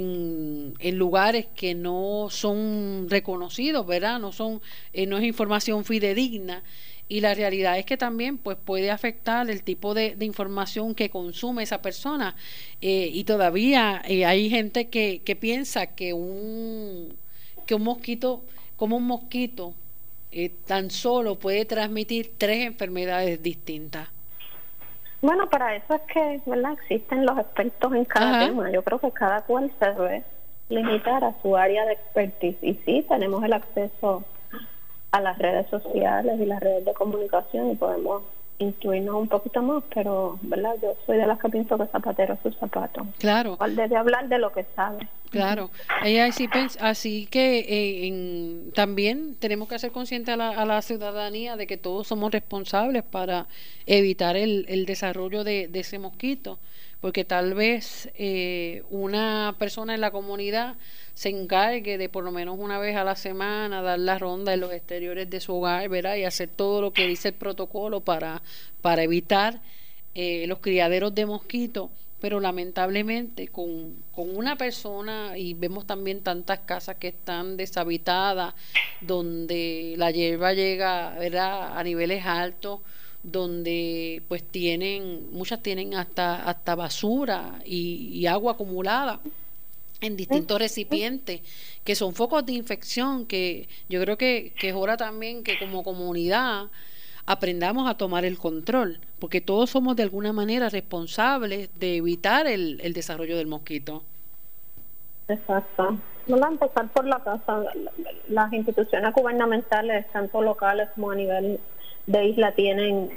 [0.80, 4.20] en, lugares que no son reconocidos, ¿verdad?
[4.20, 4.62] No son,
[4.94, 6.64] eh, no es información fidedigna.
[7.08, 11.64] Y la realidad es que también pues puede afectar el tipo de, información que consume
[11.64, 12.36] esa persona.
[12.82, 17.16] Eh, y todavía hay gente que, que piensa que un
[17.66, 18.44] que un mosquito
[18.76, 19.74] como un mosquito
[20.68, 24.10] tan solo puede transmitir tres enfermedades distintas
[25.26, 26.74] bueno, para eso es que ¿verdad?
[26.74, 28.70] existen los expertos en cada tema.
[28.72, 30.24] Yo creo que cada cual se debe
[30.70, 32.58] limitar a su área de expertise.
[32.62, 34.24] Y sí, tenemos el acceso
[35.12, 38.24] a las redes sociales y las redes de comunicación y podemos
[38.58, 42.40] intuirnos un poquito más, pero verdad yo soy de las que pienso que zapatero es
[42.42, 43.06] su zapato.
[43.20, 43.58] Claro.
[43.70, 45.08] Debe hablar de lo que sabe.
[45.30, 45.70] Claro.
[45.90, 46.48] así,
[46.80, 51.78] así que eh, también tenemos que hacer consciente a la, a la ciudadanía de que
[51.78, 53.48] todos somos responsables para
[53.86, 56.58] evitar el, el desarrollo de, de ese mosquito,
[57.06, 60.74] porque tal vez eh, una persona en la comunidad
[61.14, 64.62] se encargue de por lo menos una vez a la semana dar la ronda en
[64.62, 66.16] los exteriores de su hogar, ¿verdad?
[66.16, 68.42] Y hacer todo lo que dice el protocolo para,
[68.82, 69.62] para evitar
[70.16, 71.92] eh, los criaderos de mosquitos.
[72.20, 78.56] Pero lamentablemente con, con una persona, y vemos también tantas casas que están deshabitadas,
[79.02, 81.78] donde la hierba llega ¿verdad?
[81.78, 82.80] a niveles altos,
[83.32, 89.20] donde pues tienen, muchas tienen hasta, hasta basura y agua acumulada
[90.02, 91.42] en distintos recipientes,
[91.84, 95.84] que son focos de infección, que yo creo que, que es hora también que como
[95.84, 96.66] comunidad
[97.26, 102.80] aprendamos a tomar el control, porque todos somos de alguna manera responsables de evitar el,
[102.82, 104.04] el desarrollo del mosquito.
[105.28, 105.98] Exacto.
[106.28, 107.64] No a empezar por la casa.
[108.30, 111.60] Las instituciones gubernamentales, tanto locales como a nivel
[112.08, 113.10] de isla, tienen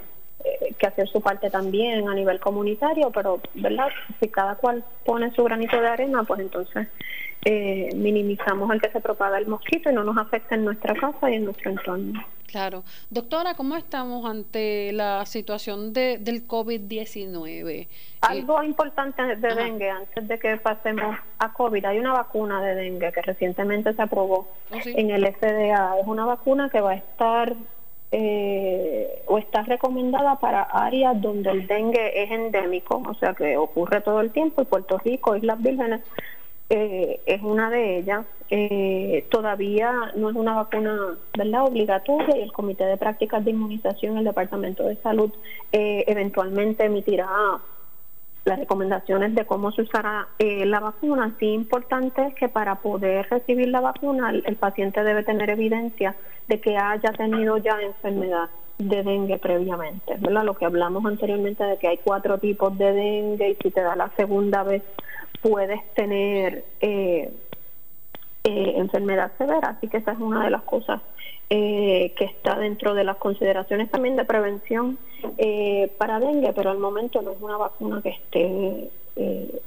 [0.44, 3.88] eh, que hacer su parte también a nivel comunitario, pero verdad
[4.20, 6.88] si cada cual pone su granito de arena, pues entonces
[7.44, 11.31] eh, minimizamos el que se propaga el mosquito y no nos afecta en nuestra casa
[11.31, 12.24] y en nuestro entorno.
[12.48, 12.83] Claro.
[13.11, 17.68] Doctora, ¿cómo estamos ante la situación de, del COVID-19?
[17.68, 17.88] Eh,
[18.22, 23.12] Algo importante de dengue, antes de que pasemos a COVID, hay una vacuna de dengue
[23.12, 25.98] que recientemente se aprobó oh, en el FDA.
[26.01, 27.55] Es una vacuna que va a estar
[28.11, 34.01] eh, o está recomendada para áreas donde el dengue es endémico, o sea que ocurre
[34.01, 36.01] todo el tiempo, y Puerto Rico, Islas Vírgenes,
[36.71, 38.25] eh, es una de ellas.
[38.51, 41.66] Eh, todavía no es una vacuna ¿verdad?
[41.66, 45.31] obligatoria y el Comité de Prácticas de Inmunización, el Departamento de Salud,
[45.71, 47.29] eventualmente emitirá
[48.44, 51.35] las recomendaciones de cómo se usará la vacuna.
[51.38, 56.14] Sí, importante es que para poder recibir la vacuna el paciente debe tener evidencia
[56.48, 58.48] de que haya tenido ya enfermedad
[58.79, 60.44] de dengue previamente, ¿verdad?
[60.44, 63.96] Lo que hablamos anteriormente de que hay cuatro tipos de dengue y si te da
[63.96, 64.83] la segunda vez
[65.42, 67.31] puedes tener eh,
[68.48, 71.00] eh, enfermedad severa, así que esa es una de las cosas
[71.50, 74.98] eh, que está dentro de las consideraciones también de prevención
[75.98, 78.90] para dengue, pero al momento no es una vacuna que esté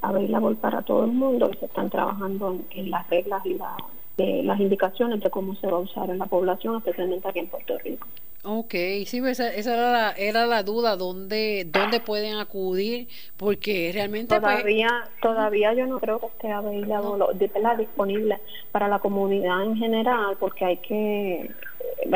[0.00, 3.76] available para todo el mundo y se están trabajando en las reglas y la
[4.16, 7.76] las indicaciones de cómo se va a usar en la población, especialmente aquí en Puerto
[7.78, 8.06] Rico.
[8.44, 8.74] Ok,
[9.06, 13.06] sí, pues, esa, esa era, la, era la duda, ¿dónde, dónde pueden acudir?
[13.36, 14.40] Porque realmente...
[14.40, 14.88] Pues, todavía,
[15.20, 16.52] todavía yo no creo que esté
[17.76, 18.40] disponible
[18.72, 21.50] para la comunidad en general, porque hay que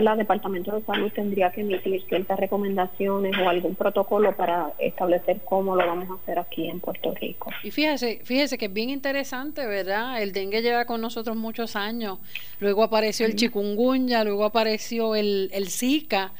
[0.00, 5.74] el Departamento de Salud tendría que emitir ciertas recomendaciones o algún protocolo para establecer cómo
[5.76, 7.50] lo vamos a hacer aquí en Puerto Rico.
[7.62, 10.22] Y fíjese, fíjese que es bien interesante, ¿verdad?
[10.22, 12.18] El dengue lleva con nosotros muchos años.
[12.60, 16.32] Luego apareció el chikungunya, luego apareció el, el Zika.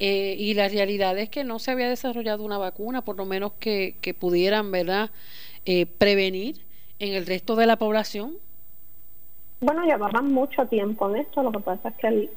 [0.00, 3.52] Eh, y la realidad es que no se había desarrollado una vacuna, por lo menos
[3.58, 5.10] que, que pudieran, ¿verdad?,
[5.64, 6.60] eh, prevenir
[7.00, 8.36] en el resto de la población
[9.60, 12.30] bueno, llevaban mucho tiempo en esto, lo que pasa es que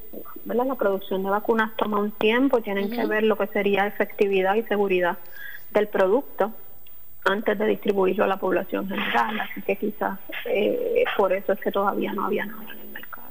[0.44, 4.62] la producción de vacunas toma un tiempo, tienen que ver lo que sería efectividad y
[4.64, 5.18] seguridad
[5.72, 6.52] del producto
[7.24, 11.70] antes de distribuirlo a la población general, así que quizás eh, por eso es que
[11.70, 13.30] todavía no había nada en el mercado.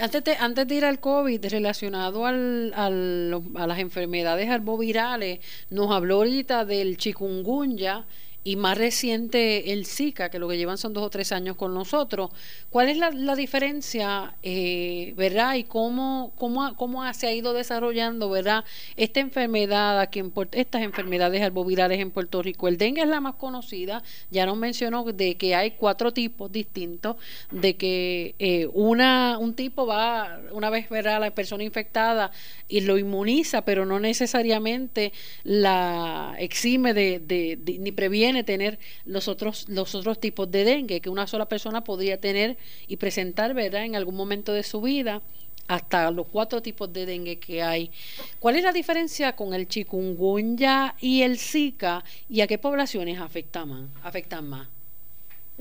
[0.00, 5.38] Antes de, antes de ir al COVID, relacionado al, al, a las enfermedades arbovirales,
[5.70, 8.04] nos habló ahorita del chikungunya
[8.44, 11.72] y más reciente el Zika, que lo que llevan son dos o tres años con
[11.72, 12.30] nosotros.
[12.68, 15.54] ¿Cuál es la, la diferencia, eh, verdad?
[15.54, 18.64] Y cómo, cómo, cómo se ha ido desarrollando, verdad,
[18.96, 22.68] esta enfermedad aquí en estas enfermedades albovirales en Puerto Rico.
[22.68, 27.16] El dengue es la más conocida, ya nos mencionó de que hay cuatro tipos distintos,
[27.50, 32.30] de que eh, una, un tipo va, una vez verá la persona infectada
[32.68, 35.12] y lo inmuniza, pero no necesariamente
[35.44, 41.26] la exime de ni previene tener los otros, los otros tipos de dengue que una
[41.26, 42.56] sola persona podría tener
[42.88, 45.22] y presentar, ¿verdad?, en algún momento de su vida
[45.66, 47.90] hasta los cuatro tipos de dengue que hay.
[48.38, 53.90] ¿Cuál es la diferencia con el chikungunya y el zika y a qué poblaciones afectan,
[54.02, 54.73] afectan más?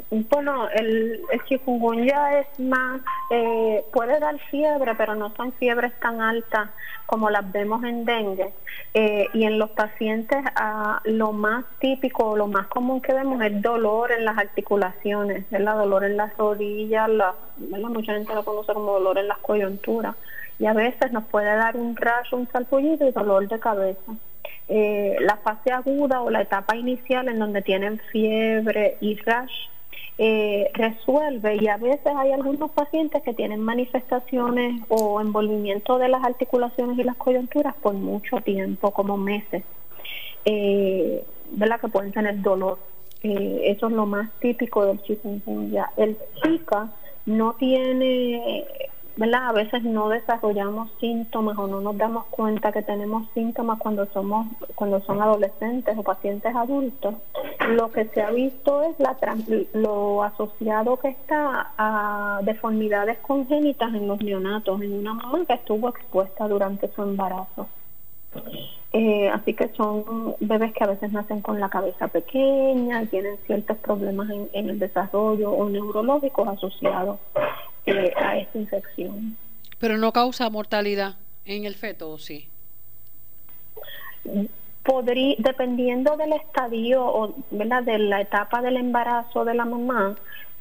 [0.10, 6.19] Bueno, el, el chikungunya es más, eh, puede dar fiebre, pero no son fiebres tan
[6.19, 6.71] altas
[7.06, 8.53] como las vemos en dengue.
[8.95, 13.62] Eh, y en los pacientes ah, lo más típico, lo más común que vemos es
[13.62, 18.93] dolor en las articulaciones, el dolor en las rodillas, la, mucha gente lo conoce como
[18.93, 20.15] dolor en las coyunturas.
[20.58, 24.12] Y a veces nos puede dar un rash, un salpullido y dolor de cabeza.
[24.67, 29.67] Eh, la fase aguda o la etapa inicial en donde tienen fiebre y rash
[30.17, 36.23] eh, resuelve y a veces hay algunos pacientes que tienen manifestaciones o envolvimiento de las
[36.23, 39.63] articulaciones y las coyunturas por mucho tiempo, como meses,
[40.45, 41.80] eh, ¿verdad?
[41.82, 42.78] Que pueden tener dolor.
[43.23, 45.89] Eh, eso es lo más típico del chikungunya.
[45.97, 46.91] El Zika
[47.26, 48.65] no tiene
[49.15, 49.49] ¿verdad?
[49.49, 54.47] A veces no desarrollamos síntomas o no nos damos cuenta que tenemos síntomas cuando somos
[54.76, 57.16] cuando son adolescentes o pacientes adultos.
[57.70, 59.16] Lo que se ha visto es la
[59.74, 65.89] lo asociado que está a deformidades congénitas en los neonatos, en una mamá que estuvo
[65.89, 67.68] expuesta durante su embarazo.
[68.91, 73.78] Eh, así que son bebés que a veces nacen con la cabeza pequeña, tienen ciertos
[73.78, 77.20] problemas en, el desarrollo o neurológicos asociados
[77.86, 79.38] eh, a esta infección.
[79.79, 81.15] Pero no causa mortalidad
[81.45, 82.47] en el feto, ¿o sí?
[84.84, 87.84] Podría, dependiendo del estadio o ¿verdad?
[87.84, 90.15] de la etapa del embarazo de la mamá,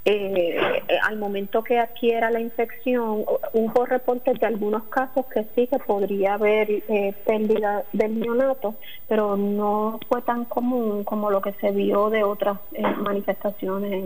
[0.04, 0.58] eh,
[1.02, 6.34] al momento que adquiera la infección, hubo reportes de algunos casos que sí que podría
[6.34, 8.74] haber eh, pérdida del neonato,
[9.08, 14.04] pero no fue tan común como lo que se vio de otras eh, manifestaciones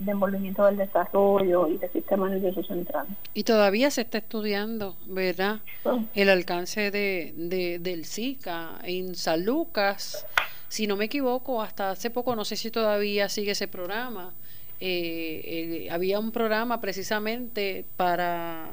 [0.00, 3.06] de envolvimiento del desarrollo y del sistema nervioso central.
[3.34, 5.60] Y todavía se está estudiando, ¿verdad?
[5.84, 5.98] Ah.
[6.14, 10.26] El alcance de, de, del Zika en San Lucas.
[10.68, 14.32] Si no me equivoco, hasta hace poco, no sé si todavía sigue ese programa,
[14.80, 18.68] eh, eh, había un programa precisamente para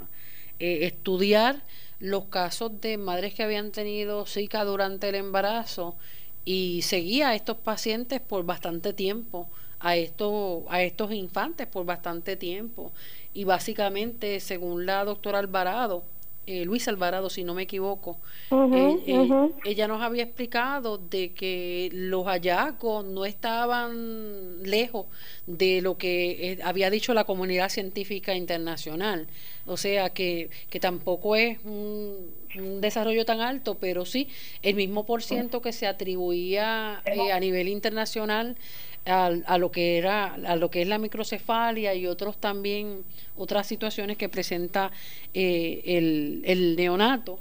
[0.59, 1.61] eh, estudiar
[1.99, 5.95] los casos de madres que habían tenido Zika durante el embarazo
[6.43, 9.47] y seguía a estos pacientes por bastante tiempo,
[9.84, 12.94] a estos, a estos infantes por bastante tiempo.
[13.34, 16.04] Y básicamente, según la doctora Alvarado,
[16.46, 18.18] eh, Luis Alvarado, si no me equivoco,
[18.52, 25.06] eh, eh, ella nos había explicado de que los hallazgos no estaban lejos
[25.48, 29.28] de lo que había dicho la comunidad científica internacional.
[29.66, 34.28] O sea que, que tampoco es un, un desarrollo tan alto, pero sí
[34.62, 37.02] el mismo por ciento que se atribuía
[37.34, 38.58] a nivel internacional
[39.06, 43.04] a, lo que era a lo que es la microcefalia y otros también
[43.36, 44.91] otras situaciones que presenta
[45.34, 47.39] eh, el, neonato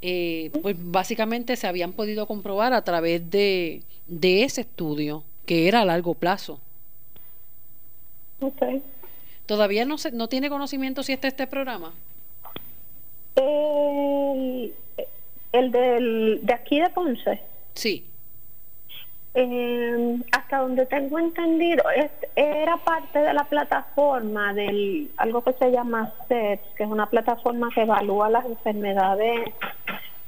[0.00, 5.82] eh, pues básicamente se habían podido comprobar a través de, de ese estudio que era
[5.82, 6.60] a largo plazo.
[9.46, 11.92] Todavía no se, no tiene conocimiento si está este programa
[13.36, 14.74] el,
[15.52, 17.40] el del, de aquí de Ponce.
[17.74, 18.04] Sí
[19.34, 21.84] eh, hasta donde tengo entendido,
[22.36, 27.70] era parte de la plataforma del algo que se llama SEPS, que es una plataforma
[27.74, 29.52] que evalúa las enfermedades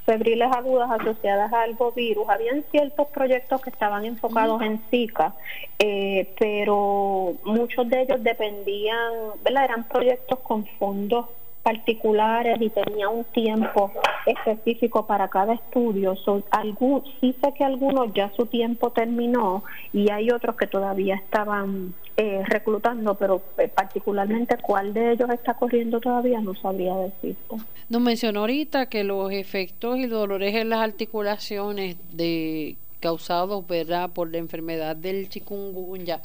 [0.05, 2.29] febriles agudas asociadas al virus.
[2.29, 5.33] Habían ciertos proyectos que estaban enfocados en Zika,
[5.79, 9.11] eh, pero muchos de ellos dependían,
[9.43, 9.65] ¿verdad?
[9.65, 11.25] Eran proyectos con fondos
[11.65, 13.91] particulares y tenía un tiempo
[14.27, 16.15] específico para cada estudio.
[16.51, 21.95] algún, sí sé que algunos ya su tiempo terminó y hay otros que todavía estaban
[22.17, 27.55] eh, reclutando, pero eh, particularmente cuál de ellos está corriendo todavía no sabría decirte.
[27.89, 34.11] Nos mencionó ahorita que los efectos y dolores en las articulaciones de causados ¿verdad?
[34.11, 36.21] por la enfermedad del chikungunya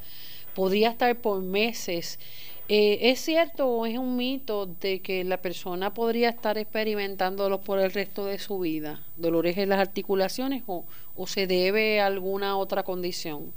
[0.53, 2.19] podría estar por meses
[2.73, 7.79] eh, ¿Es cierto o es un mito de que la persona podría estar experimentándolos por
[7.79, 9.01] el resto de su vida?
[9.17, 10.85] ¿Dolores en las articulaciones o,
[11.17, 13.51] o se debe a alguna otra condición?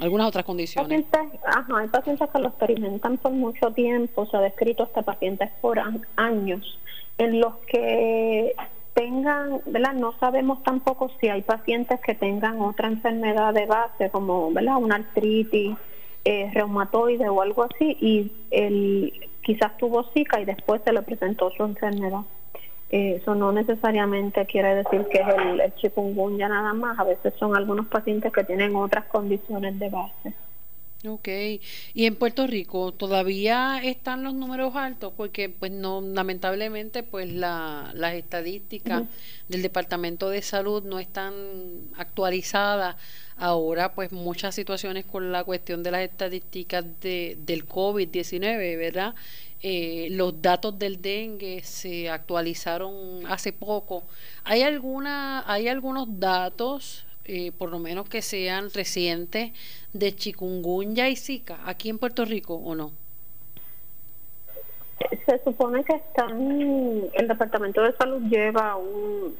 [0.00, 1.04] ¿Algunas otras condiciones?
[1.44, 5.78] ajá, hay pacientes que lo experimentan por mucho tiempo, se ha descrito hasta pacientes por
[6.16, 6.80] años,
[7.18, 8.56] en los que
[8.94, 9.92] tengan, ¿verdad?
[9.92, 14.78] No sabemos tampoco si hay pacientes que tengan otra enfermedad de base, como, ¿verdad?
[14.78, 15.76] Una artritis,
[16.24, 19.12] eh, reumatoide o algo así y él
[19.42, 22.20] quizás tuvo Zika y después se le presentó su enfermedad.
[22.90, 27.32] Eh, eso no necesariamente quiere decir que es el, el chikungunya nada más, a veces
[27.38, 30.34] son algunos pacientes que tienen otras condiciones de base.
[31.06, 31.28] Ok,
[31.94, 37.90] y en Puerto Rico todavía están los números altos porque pues no lamentablemente pues la,
[37.94, 39.04] las estadísticas
[39.48, 41.32] del Departamento de Salud no están
[41.96, 42.96] actualizadas
[43.38, 49.14] ahora pues muchas situaciones con la cuestión de las estadísticas de, del COVID-19, ¿verdad?
[49.62, 54.04] Eh, los datos del dengue se actualizaron hace poco.
[54.44, 59.52] ¿Hay alguna hay algunos datos eh, por lo menos que sean recientes,
[59.92, 62.90] de chikungunya y zika aquí en Puerto Rico o no?
[65.26, 69.36] Se supone que están, el Departamento de Salud lleva un,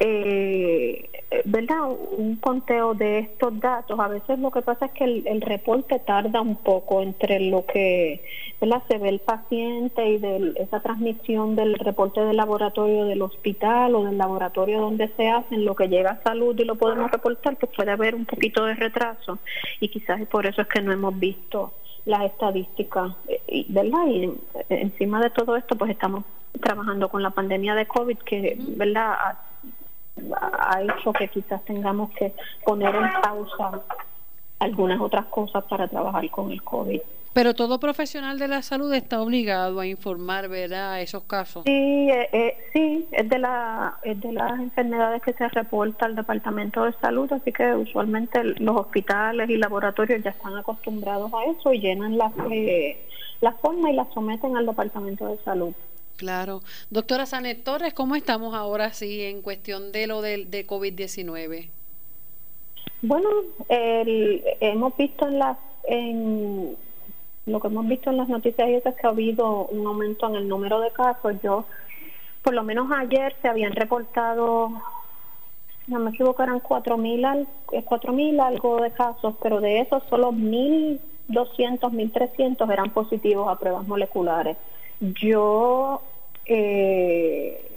[0.00, 1.08] eh,
[1.44, 1.90] ¿verdad?
[2.16, 3.98] Un conteo de estos datos.
[3.98, 8.22] A veces lo que pasa es que el, reporte tarda un poco entre lo que
[8.60, 8.82] ¿verdad?
[8.88, 14.04] se ve el paciente y de esa transmisión del reporte del laboratorio del hospital o
[14.04, 17.72] del laboratorio donde se hacen, lo que llega a salud y lo podemos reportar, pues
[17.74, 19.38] puede haber un poquito de retraso
[19.80, 21.72] y quizás por eso es que no hemos visto
[22.04, 24.06] las estadísticas, eh, ¿verdad?
[24.06, 24.32] Y
[24.70, 26.24] encima de todo esto, pues estamos
[26.60, 29.14] trabajando con la pandemia de COVID que, ¿verdad?
[30.40, 32.32] Ha hecho que quizás tengamos que
[32.64, 33.82] poner en pausa
[34.58, 37.00] algunas otras cosas para trabajar con el COVID.
[37.32, 41.62] Pero todo profesional de la salud está obligado a informar, ¿verdad?, esos casos.
[41.64, 46.16] Sí, eh, eh, sí, es de, la, es de las enfermedades que se reporta al
[46.16, 51.72] Departamento de Salud, así que usualmente los hospitales y laboratorios ya están acostumbrados a eso
[51.72, 53.06] y llenan las, eh,
[53.40, 55.74] las formas y las someten al Departamento de Salud.
[56.18, 56.62] Claro.
[56.90, 61.68] Doctora Sanet Torres, ¿cómo estamos ahora sí en cuestión de lo de, de COVID-19?
[63.02, 63.30] Bueno,
[63.68, 65.56] hemos visto en las
[65.86, 66.76] en
[67.46, 70.48] lo que hemos visto en las noticias es que ha habido un aumento en el
[70.48, 71.36] número de casos.
[71.40, 71.64] Yo,
[72.42, 74.72] por lo menos ayer se habían reportado,
[75.86, 77.46] no me equivoco, eran 4.000
[77.84, 80.98] cuatro mil algo de casos, pero de esos solo 1.200,
[81.28, 84.56] 1.300 eran positivos a pruebas moleculares.
[85.00, 86.02] Yo
[86.46, 87.68] eh,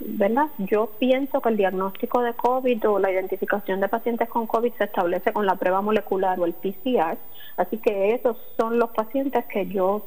[0.00, 0.46] ¿verdad?
[0.58, 4.84] Yo pienso que el diagnóstico de COVID o la identificación de pacientes con COVID se
[4.84, 7.18] establece con la prueba molecular o el PCR,
[7.56, 10.06] así que esos son los pacientes que yo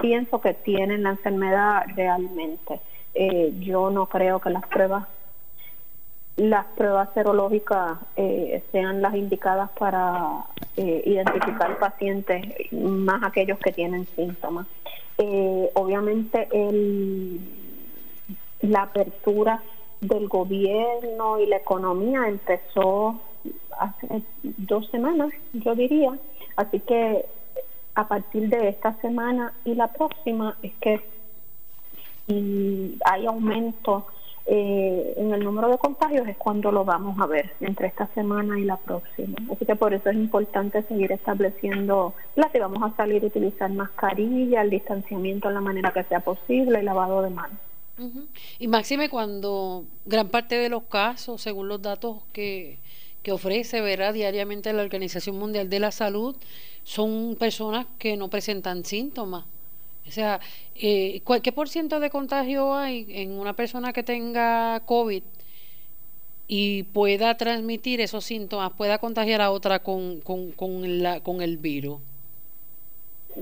[0.00, 2.80] pienso que tienen la enfermedad realmente.
[3.14, 5.06] Eh, yo no creo que las pruebas
[6.36, 10.44] las pruebas serológicas eh, sean las indicadas para
[10.76, 14.66] eh, identificar pacientes, más aquellos que tienen síntomas.
[15.74, 17.40] obviamente el
[18.62, 19.60] la apertura
[20.00, 23.20] del gobierno y la economía empezó
[23.78, 26.16] hace dos semanas, yo diría.
[26.56, 27.26] Así que
[27.94, 31.00] a partir de esta semana y la próxima es que
[33.04, 34.06] hay aumento
[34.46, 38.58] eh, en el número de contagios es cuando lo vamos a ver entre esta semana
[38.58, 39.36] y la próxima.
[39.52, 43.70] Así que por eso es importante seguir estableciendo la que vamos a salir a utilizar
[43.70, 47.58] mascarilla, el distanciamiento en la manera que sea posible, el lavado de manos.
[48.58, 52.78] Y máxime cuando gran parte de los casos, según los datos que,
[53.22, 54.12] que ofrece ¿verdad?
[54.12, 56.34] diariamente la Organización Mundial de la Salud,
[56.82, 59.44] son personas que no presentan síntomas.
[60.06, 60.40] O sea,
[60.74, 65.22] eh, ¿qué por ciento de contagio hay en una persona que tenga COVID
[66.48, 71.56] y pueda transmitir esos síntomas, pueda contagiar a otra con, con, con, la, con el
[71.56, 72.00] virus?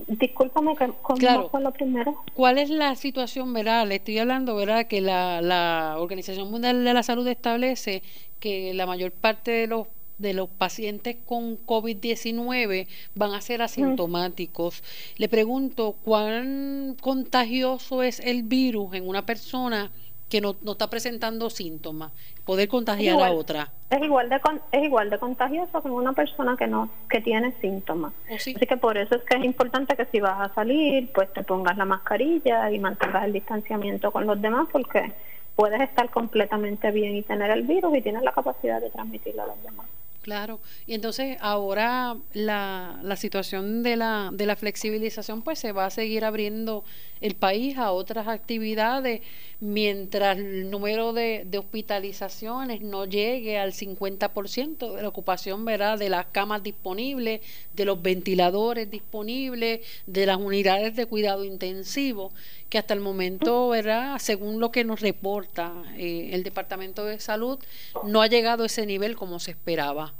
[0.07, 2.15] Discúlpame, ¿cómo fue lo primero?
[2.35, 3.89] ¿Cuál es la situación, verdad?
[3.89, 4.87] Le estoy hablando, ¿verdad?
[4.87, 8.05] Que la, la Organización Mundial de la Salud establece
[8.39, 9.89] que la mayor parte de los
[10.21, 14.83] de los pacientes con COVID-19 van a ser asintomáticos.
[15.17, 19.91] Le pregunto, ¿cuán contagioso es el virus en una persona
[20.31, 22.13] que no, no está presentando síntomas,
[22.47, 23.69] poder contagiar a otra.
[23.91, 24.41] Es igual de
[24.73, 28.13] es igual de contagioso como una persona que no que tiene síntomas.
[28.31, 31.31] Oh, Así que por eso es que es importante que si vas a salir, pues
[31.33, 35.13] te pongas la mascarilla y mantengas el distanciamiento con los demás porque
[35.57, 39.47] puedes estar completamente bien y tener el virus y tienes la capacidad de transmitirlo a
[39.47, 39.87] los demás.
[40.31, 45.87] Claro, y entonces ahora la, la situación de la, de la flexibilización pues se va
[45.87, 46.85] a seguir abriendo
[47.21, 49.23] el país a otras actividades
[49.61, 55.99] mientras el número de, hospitalizaciones no llegue al 50% de la ocupación ¿verdad?
[55.99, 57.43] de las camas disponibles,
[57.75, 62.33] de los ventiladores disponibles, de las unidades de cuidado intensivo,
[62.71, 64.19] que hasta el momento, ¿verdad?
[64.19, 67.59] según lo que nos reporta eh, el Departamento de Salud,
[68.05, 70.15] no ha llegado a ese nivel como se esperaba.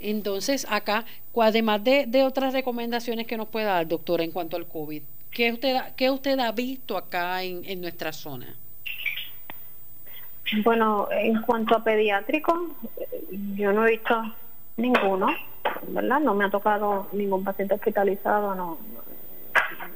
[0.00, 1.04] Entonces, acá,
[1.36, 5.76] además de, otras recomendaciones que nos pueda dar, doctora, en cuanto al COVID, ¿qué usted,
[5.96, 8.54] qué usted ha visto acá en, en nuestra zona?
[10.64, 12.74] Bueno, en cuanto a pediátrico,
[13.54, 14.34] yo no he visto
[14.76, 15.28] ninguno,
[15.88, 16.20] ¿verdad?
[16.20, 18.78] No me ha tocado ningún paciente hospitalizado, no,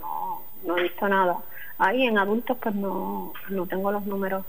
[0.01, 1.39] no, no he visto nada.
[1.79, 4.45] Ahí en adultos pues no, no tengo los números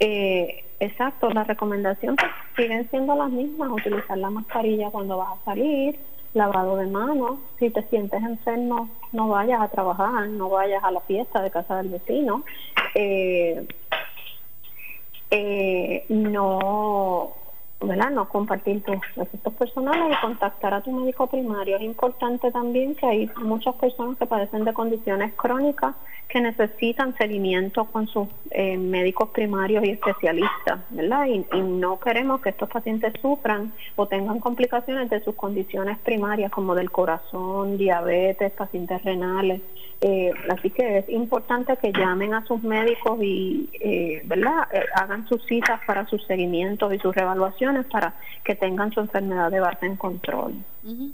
[0.00, 2.24] eh, exacto, las recomendaciones
[2.56, 5.98] siguen siendo las mismas, utilizar la mascarilla cuando vas a salir,
[6.34, 11.00] lavado de manos, si te sientes enfermo no vayas a trabajar, no vayas a la
[11.00, 12.44] fiesta de casa del vecino,
[12.94, 13.66] eh,
[15.30, 17.34] eh, no
[17.86, 18.10] ¿verdad?
[18.10, 21.76] No compartir tus efectos personales y contactar a tu médico primario.
[21.76, 25.94] Es importante también que hay muchas personas que padecen de condiciones crónicas
[26.28, 31.26] que necesitan seguimiento con sus eh, médicos primarios y especialistas, ¿verdad?
[31.26, 36.74] Y, no queremos que estos pacientes sufran o tengan complicaciones de sus condiciones primarias como
[36.74, 39.60] del corazón, diabetes, pacientes renales.
[40.00, 44.66] Eh, así que es importante que llamen a sus médicos y, eh, ¿verdad?
[44.94, 48.14] Hagan sus citas para sus seguimientos y sus revaluaciones para
[48.44, 50.54] que tengan su enfermedad de base en control.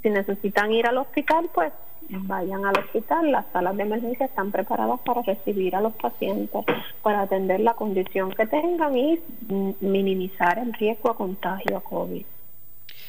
[0.03, 1.73] Si necesitan ir al hospital, pues
[2.09, 3.31] vayan al hospital.
[3.31, 6.65] Las salas de emergencia están preparadas para recibir a los pacientes,
[7.03, 9.21] para atender la condición que tengan y
[9.81, 12.25] minimizar el riesgo a contagio a COVID.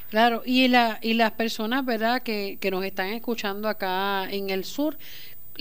[0.10, 4.66] Claro, y, la, y las personas, ¿verdad?, que, que nos están escuchando acá en el
[4.66, 4.97] sur,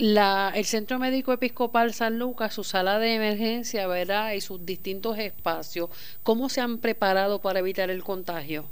[0.01, 4.31] la, el Centro Médico Episcopal San Lucas, su sala de emergencia, ¿verdad?
[4.33, 5.91] Y sus distintos espacios,
[6.23, 8.65] ¿cómo se han preparado para evitar el contagio?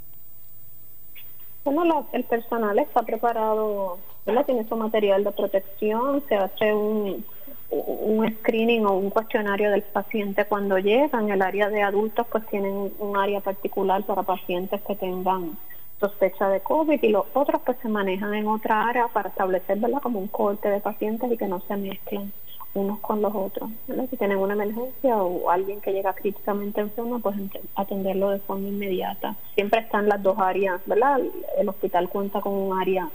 [1.63, 4.43] Bueno, el personal está preparado, ¿verdad?
[4.43, 7.23] Tiene su material de protección, se hace un,
[7.69, 11.19] un screening o un cuestionario del paciente cuando llega.
[11.19, 15.59] En el área de adultos, pues tienen un área particular para pacientes que tengan
[15.99, 20.19] sospecha de COVID y los otros pues se manejan en otra área para establecer como
[20.19, 22.31] un corte de pacientes y que no se mezclen
[22.73, 23.69] unos con los otros.
[24.09, 27.35] Si tienen una emergencia o alguien que llega críticamente enfermo, pues
[27.75, 29.35] atenderlo de forma inmediata.
[29.55, 31.19] Siempre están las dos áreas, ¿verdad?
[31.57, 33.09] El hospital cuenta con un área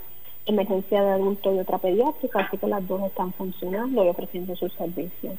[0.47, 4.73] emergencia de adulto y otra pediátrica, así que las dos están funcionando y ofreciendo sus
[4.75, 5.35] servicios.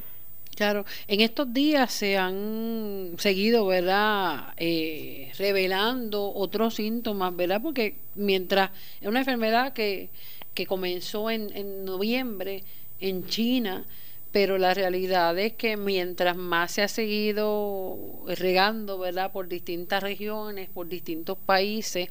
[0.53, 7.61] Claro, en estos días se han seguido, ¿verdad?, eh, revelando otros síntomas, ¿verdad?
[7.61, 8.71] Porque mientras
[9.01, 10.09] es una enfermedad que,
[10.53, 12.63] que comenzó en, en noviembre
[13.01, 13.85] en China,
[14.31, 20.69] pero la realidad es que mientras más se ha seguido regando, ¿verdad?, por distintas regiones,
[20.69, 22.09] por distintos países,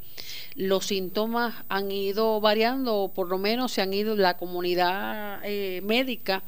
[0.54, 5.80] los síntomas han ido variando, o por lo menos se han ido, la comunidad eh,
[5.82, 6.42] médica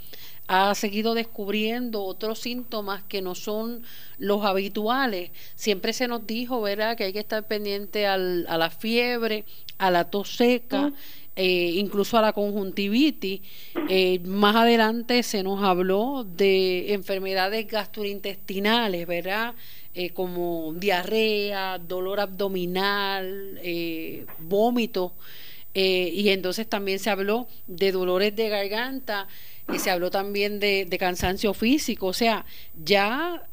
[0.49, 3.83] ha seguido descubriendo otros síntomas que no son
[4.19, 5.31] los habituales.
[5.55, 9.45] Siempre se nos dijo, ¿verdad?, que hay que estar pendiente al, a la fiebre,
[9.79, 10.93] a la tos seca,
[11.35, 13.41] eh, incluso a la conjuntivitis.
[13.89, 19.55] Eh, más adelante se nos habló de enfermedades gastrointestinales, ¿verdad?
[19.95, 23.61] Eh, como diarrea, dolor abdominal,
[24.39, 25.13] vómito.
[25.75, 29.29] y entonces también se habló de dolores de garganta
[29.73, 32.45] y se habló también de, cansancio físico, o sea,
[32.83, 33.49] ya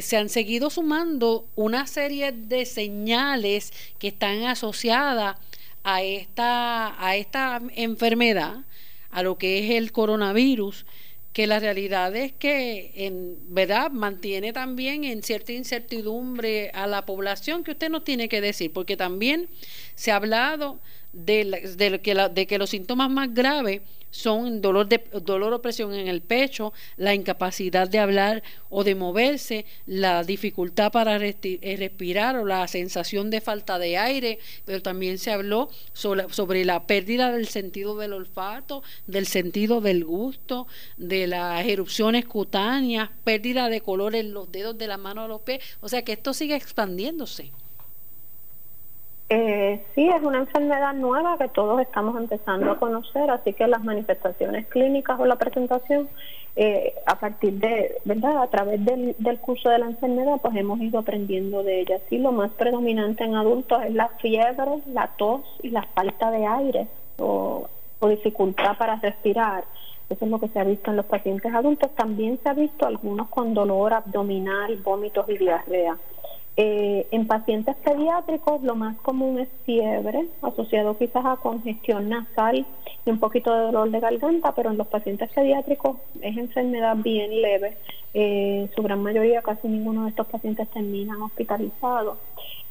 [0.00, 5.36] se han seguido sumando una serie de señales que están asociadas
[5.82, 8.64] a esta, a esta enfermedad,
[9.10, 10.86] a lo que es el coronavirus,
[11.32, 17.64] que la realidad es que en verdad mantiene también en cierta incertidumbre a la población
[17.64, 19.48] que usted nos tiene que decir, porque también
[19.96, 20.78] se ha hablado
[21.12, 23.82] de, de, que, de que los síntomas más graves
[24.14, 28.94] son dolor, de, dolor o presión en el pecho, la incapacidad de hablar o de
[28.94, 35.18] moverse, la dificultad para eh, respirar o la sensación de falta de aire, pero también
[35.18, 41.26] se habló sobre, sobre la pérdida del sentido del olfato, del sentido del gusto, de
[41.26, 45.60] las erupciones cutáneas, pérdida de color en los dedos de la mano o los pies,
[45.80, 47.50] o sea que esto sigue expandiéndose.
[49.36, 53.82] Eh, sí, es una enfermedad nueva que todos estamos empezando a conocer, así que las
[53.82, 56.08] manifestaciones clínicas o la presentación,
[56.54, 58.44] eh, a partir de, ¿verdad?
[58.44, 61.98] A través del, curso de la enfermedad, pues hemos ido aprendiendo de ella.
[62.08, 66.46] Sí, lo más predominante en adultos es la fiebre, la tos y la falta de
[66.46, 66.86] aire
[67.18, 67.68] o,
[67.98, 69.64] o dificultad para respirar.
[70.10, 71.90] Eso es lo que se ha visto en los pacientes adultos.
[71.96, 75.96] También se ha visto algunos con dolor abdominal, vómitos y diarrea.
[76.56, 82.64] Eh, en pacientes pediátricos lo más común es fiebre, asociado quizás a congestión nasal
[83.04, 87.42] y un poquito de dolor de garganta, pero en los pacientes pediátricos es enfermedad bien
[87.42, 87.76] leve.
[88.12, 92.18] Eh, su gran mayoría, casi ninguno de estos pacientes terminan hospitalizados.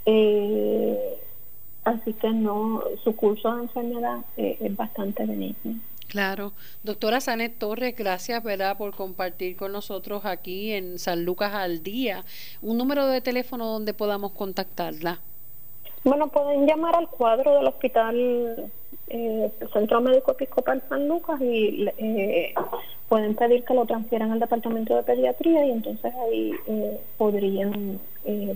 [0.06, 1.18] Eh,
[1.84, 5.76] así que no, su curso de enfermedad es bastante benigno.
[6.14, 6.54] Claro.
[6.84, 8.78] Doctora Sanet Torres, gracias ¿verdad?
[8.78, 12.24] por compartir con nosotros aquí en San Lucas al Día.
[12.62, 15.20] Un número de teléfono donde podamos contactarla.
[16.04, 18.72] Bueno, pueden llamar al cuadro del Hospital
[19.08, 22.54] eh, Centro Médico Episcopal San Lucas y eh,
[23.10, 28.00] pueden pedir que lo transfieran al Departamento de Pediatría y entonces ahí eh, podrían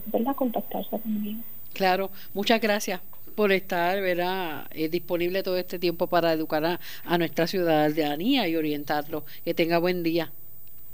[0.06, 0.36] ¿verdad?
[0.36, 1.40] contactarse conmigo.
[1.74, 3.02] Claro, muchas gracias
[3.38, 4.66] por estar ¿verdad?
[4.72, 9.26] Eh, disponible todo este tiempo para educar a, a nuestra ciudadanía y orientarlo.
[9.46, 10.32] Que tenga buen día.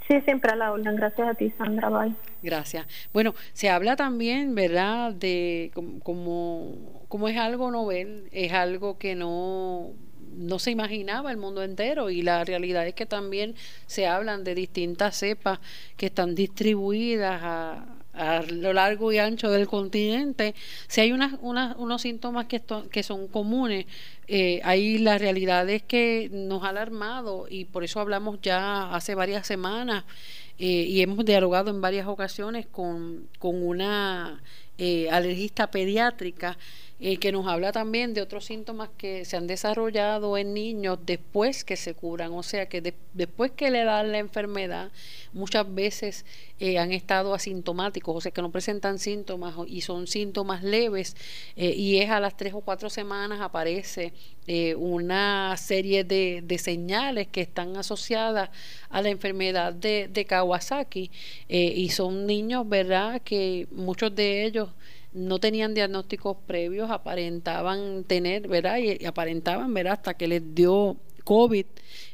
[0.09, 0.93] Sí, siempre a la orden.
[0.97, 1.87] Gracias a ti, Sandra.
[1.87, 2.13] Bye.
[2.41, 2.85] Gracias.
[3.13, 5.71] Bueno, se habla también, ¿verdad?, de
[6.03, 9.91] como, como es algo novel, es algo que no
[10.35, 13.53] no se imaginaba el mundo entero y la realidad es que también
[13.85, 15.59] se hablan de distintas cepas
[15.95, 20.53] que están distribuidas a, a lo largo y ancho del continente,
[20.88, 22.61] si hay unas, unos síntomas que,
[22.91, 23.86] que son comunes,
[24.28, 29.16] eh, ahí la realidad es que nos ha alarmado y por eso hablamos ya hace
[29.16, 30.05] varias semanas
[30.59, 34.41] eh, y hemos dialogado en varias ocasiones con, con una
[34.78, 36.57] eh, alergista pediátrica
[37.05, 41.65] eh, que nos habla también de otros síntomas que se han desarrollado en niños después
[41.65, 42.81] que se curan, o sea que
[43.11, 44.89] después que le dan la enfermedad,
[45.33, 46.23] muchas veces
[46.61, 51.17] eh, han estado asintomáticos, o sea que no presentan síntomas y son síntomas leves,
[51.57, 54.13] eh, y es a las tres o cuatro semanas aparece
[54.77, 58.49] una serie de, de, señales que están asociadas
[58.89, 61.11] a la enfermedad de, de Kawasaki,
[61.49, 64.69] y son niños, ¿verdad?, que muchos de ellos
[65.14, 68.78] no tenían diagnósticos previos, aparentaban tener, ¿verdad?
[68.80, 69.93] Y, aparentaban, ¿verdad?
[69.93, 71.66] Hasta que les dio COVID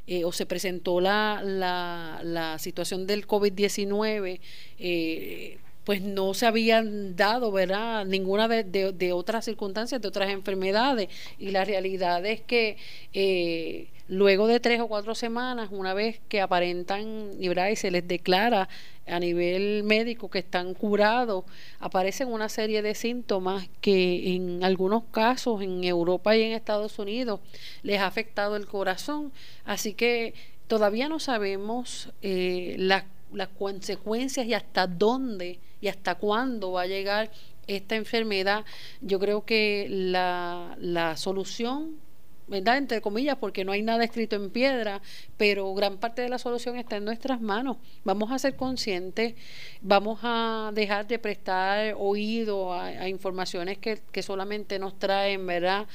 [0.08, 4.39] eh, o se presentó la, la, la situación del COVID-19,
[4.80, 5.58] eh,
[5.89, 8.05] pues no se habían dado, ¿verdad?
[8.05, 11.09] Ninguna de, otras circunstancias, de otras enfermedades.
[11.39, 12.77] Y la realidad es que
[13.11, 17.69] eh, luego de tres o cuatro semanas, una vez que aparentan, ¿verdad?
[17.69, 18.69] y se les declara
[19.07, 21.43] a nivel médico que están curados,
[21.79, 27.39] aparecen una serie de síntomas que en algunos casos en Europa y en Estados Unidos
[27.81, 29.31] les ha afectado el corazón.
[29.65, 30.35] Así que
[30.67, 36.88] todavía no sabemos eh, las, las consecuencias y hasta dónde y hasta cuándo va a
[36.88, 37.32] llegar
[37.67, 38.65] esta enfermedad.
[39.01, 41.97] Yo creo que la, la solución
[42.49, 42.77] ¿verdad?
[42.77, 45.01] Entre comillas, porque no hay nada escrito en piedra,
[45.38, 47.77] pero gran parte de la solución está en nuestras manos.
[48.03, 49.36] Vamos a ser conscientes,
[49.82, 55.88] vamos a dejar de prestar oído a, informaciones que, que, solamente nos traen, ¿verdad?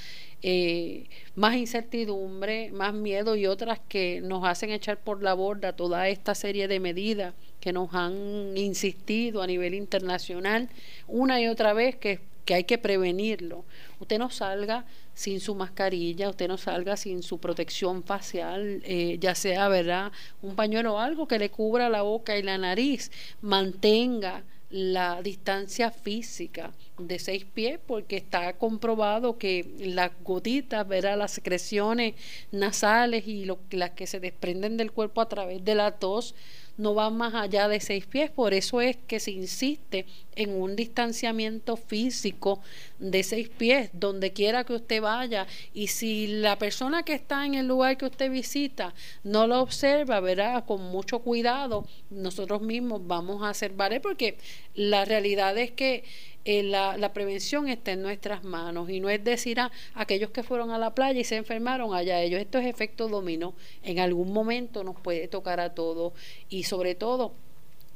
[0.46, 6.08] Eh, más incertidumbre, más miedo y otras que nos hacen echar por la borda toda
[6.10, 10.68] esta serie de medidas que nos han insistido a nivel internacional
[11.08, 13.64] una y otra vez que que hay que prevenirlo.
[14.00, 14.84] Usted no salga
[15.14, 20.12] sin su mascarilla, usted no salga sin su protección facial, eh, ya sea, ¿verdad?
[20.42, 23.10] Un pañuelo o algo que le cubra la boca y la nariz.
[23.40, 24.44] Mantenga
[24.74, 31.16] la distancia física de seis pies porque está comprobado que las gotitas, ¿verdad?
[31.16, 32.14] las secreciones
[32.50, 36.34] nasales y lo, las que se desprenden del cuerpo a través de la tos
[36.76, 38.30] no va más allá de seis pies.
[38.30, 40.06] Por eso es que se insiste
[40.36, 42.60] en un distanciamiento físico
[42.98, 45.46] de seis pies, donde quiera que usted vaya.
[45.72, 50.20] Y si la persona que está en el lugar que usted visita no lo observa,
[50.20, 54.38] verá, con mucho cuidado, nosotros mismos vamos a hacer valer, porque
[54.74, 56.04] la realidad es que
[56.44, 60.42] eh, la, la, prevención está en nuestras manos y no es decir a aquellos que
[60.42, 62.40] fueron a la playa y se enfermaron allá ellos.
[62.40, 63.54] Esto es efecto dominó.
[63.82, 66.12] En algún momento nos puede tocar a todos
[66.48, 67.34] y sobre todo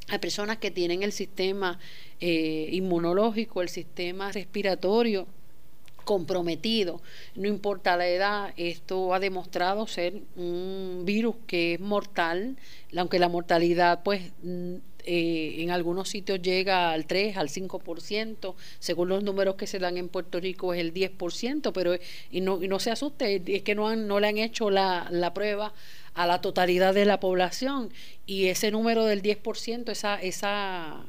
[0.09, 1.79] a personas que tienen el sistema
[2.21, 5.27] eh, inmunológico, el sistema respiratorio
[6.05, 7.03] comprometido,
[7.35, 12.57] no importa la edad, esto ha demostrado ser un virus que es mortal,
[12.97, 14.23] aunque la mortalidad pues
[15.11, 19.97] eh, en algunos sitios llega al 3, al 5%, según los números que se dan
[19.97, 21.95] en Puerto Rico es el 10%, pero
[22.31, 25.09] y no, y no se asuste, es que no, han, no le han hecho la,
[25.11, 25.73] la prueba
[26.13, 27.91] a la totalidad de la población
[28.27, 31.03] y ese número del 10%, esa, esa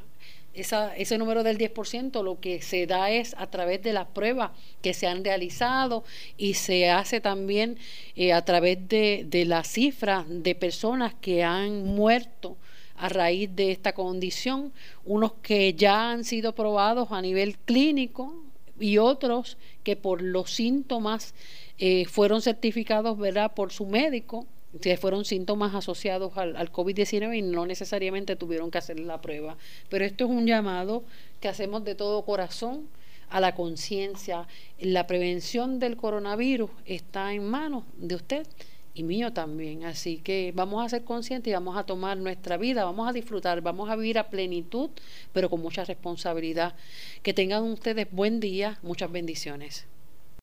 [0.54, 4.52] esa, ese número del 10% lo que se da es a través de las pruebas
[4.82, 6.06] que se han realizado
[6.38, 7.78] y se hace también
[8.16, 12.56] eh, a través de, de la cifra de personas que han muerto
[13.00, 14.74] a raíz de esta condición,
[15.06, 18.36] unos que ya han sido probados a nivel clínico
[18.80, 21.34] y otros que por los síntomas
[21.78, 23.54] eh, fueron certificados ¿verdad?
[23.54, 24.46] por su médico,
[24.82, 29.58] que fueron síntomas asociados al, al COVID-19 y no necesariamente tuvieron que hacer la prueba.
[29.90, 31.04] Pero esto es un llamado
[31.40, 32.88] que hacemos de todo corazón
[33.30, 34.48] a la conciencia.
[34.80, 38.48] La prevención del coronavirus está en manos de usted
[38.94, 39.86] y mío también.
[39.86, 43.62] Así que vamos a ser conscientes y vamos a tomar nuestra vida, vamos a disfrutar,
[43.62, 44.90] vamos a vivir a plenitud,
[45.34, 46.76] pero con mucha responsabilidad.
[47.24, 49.88] Que tengan ustedes buen día, muchas bendiciones.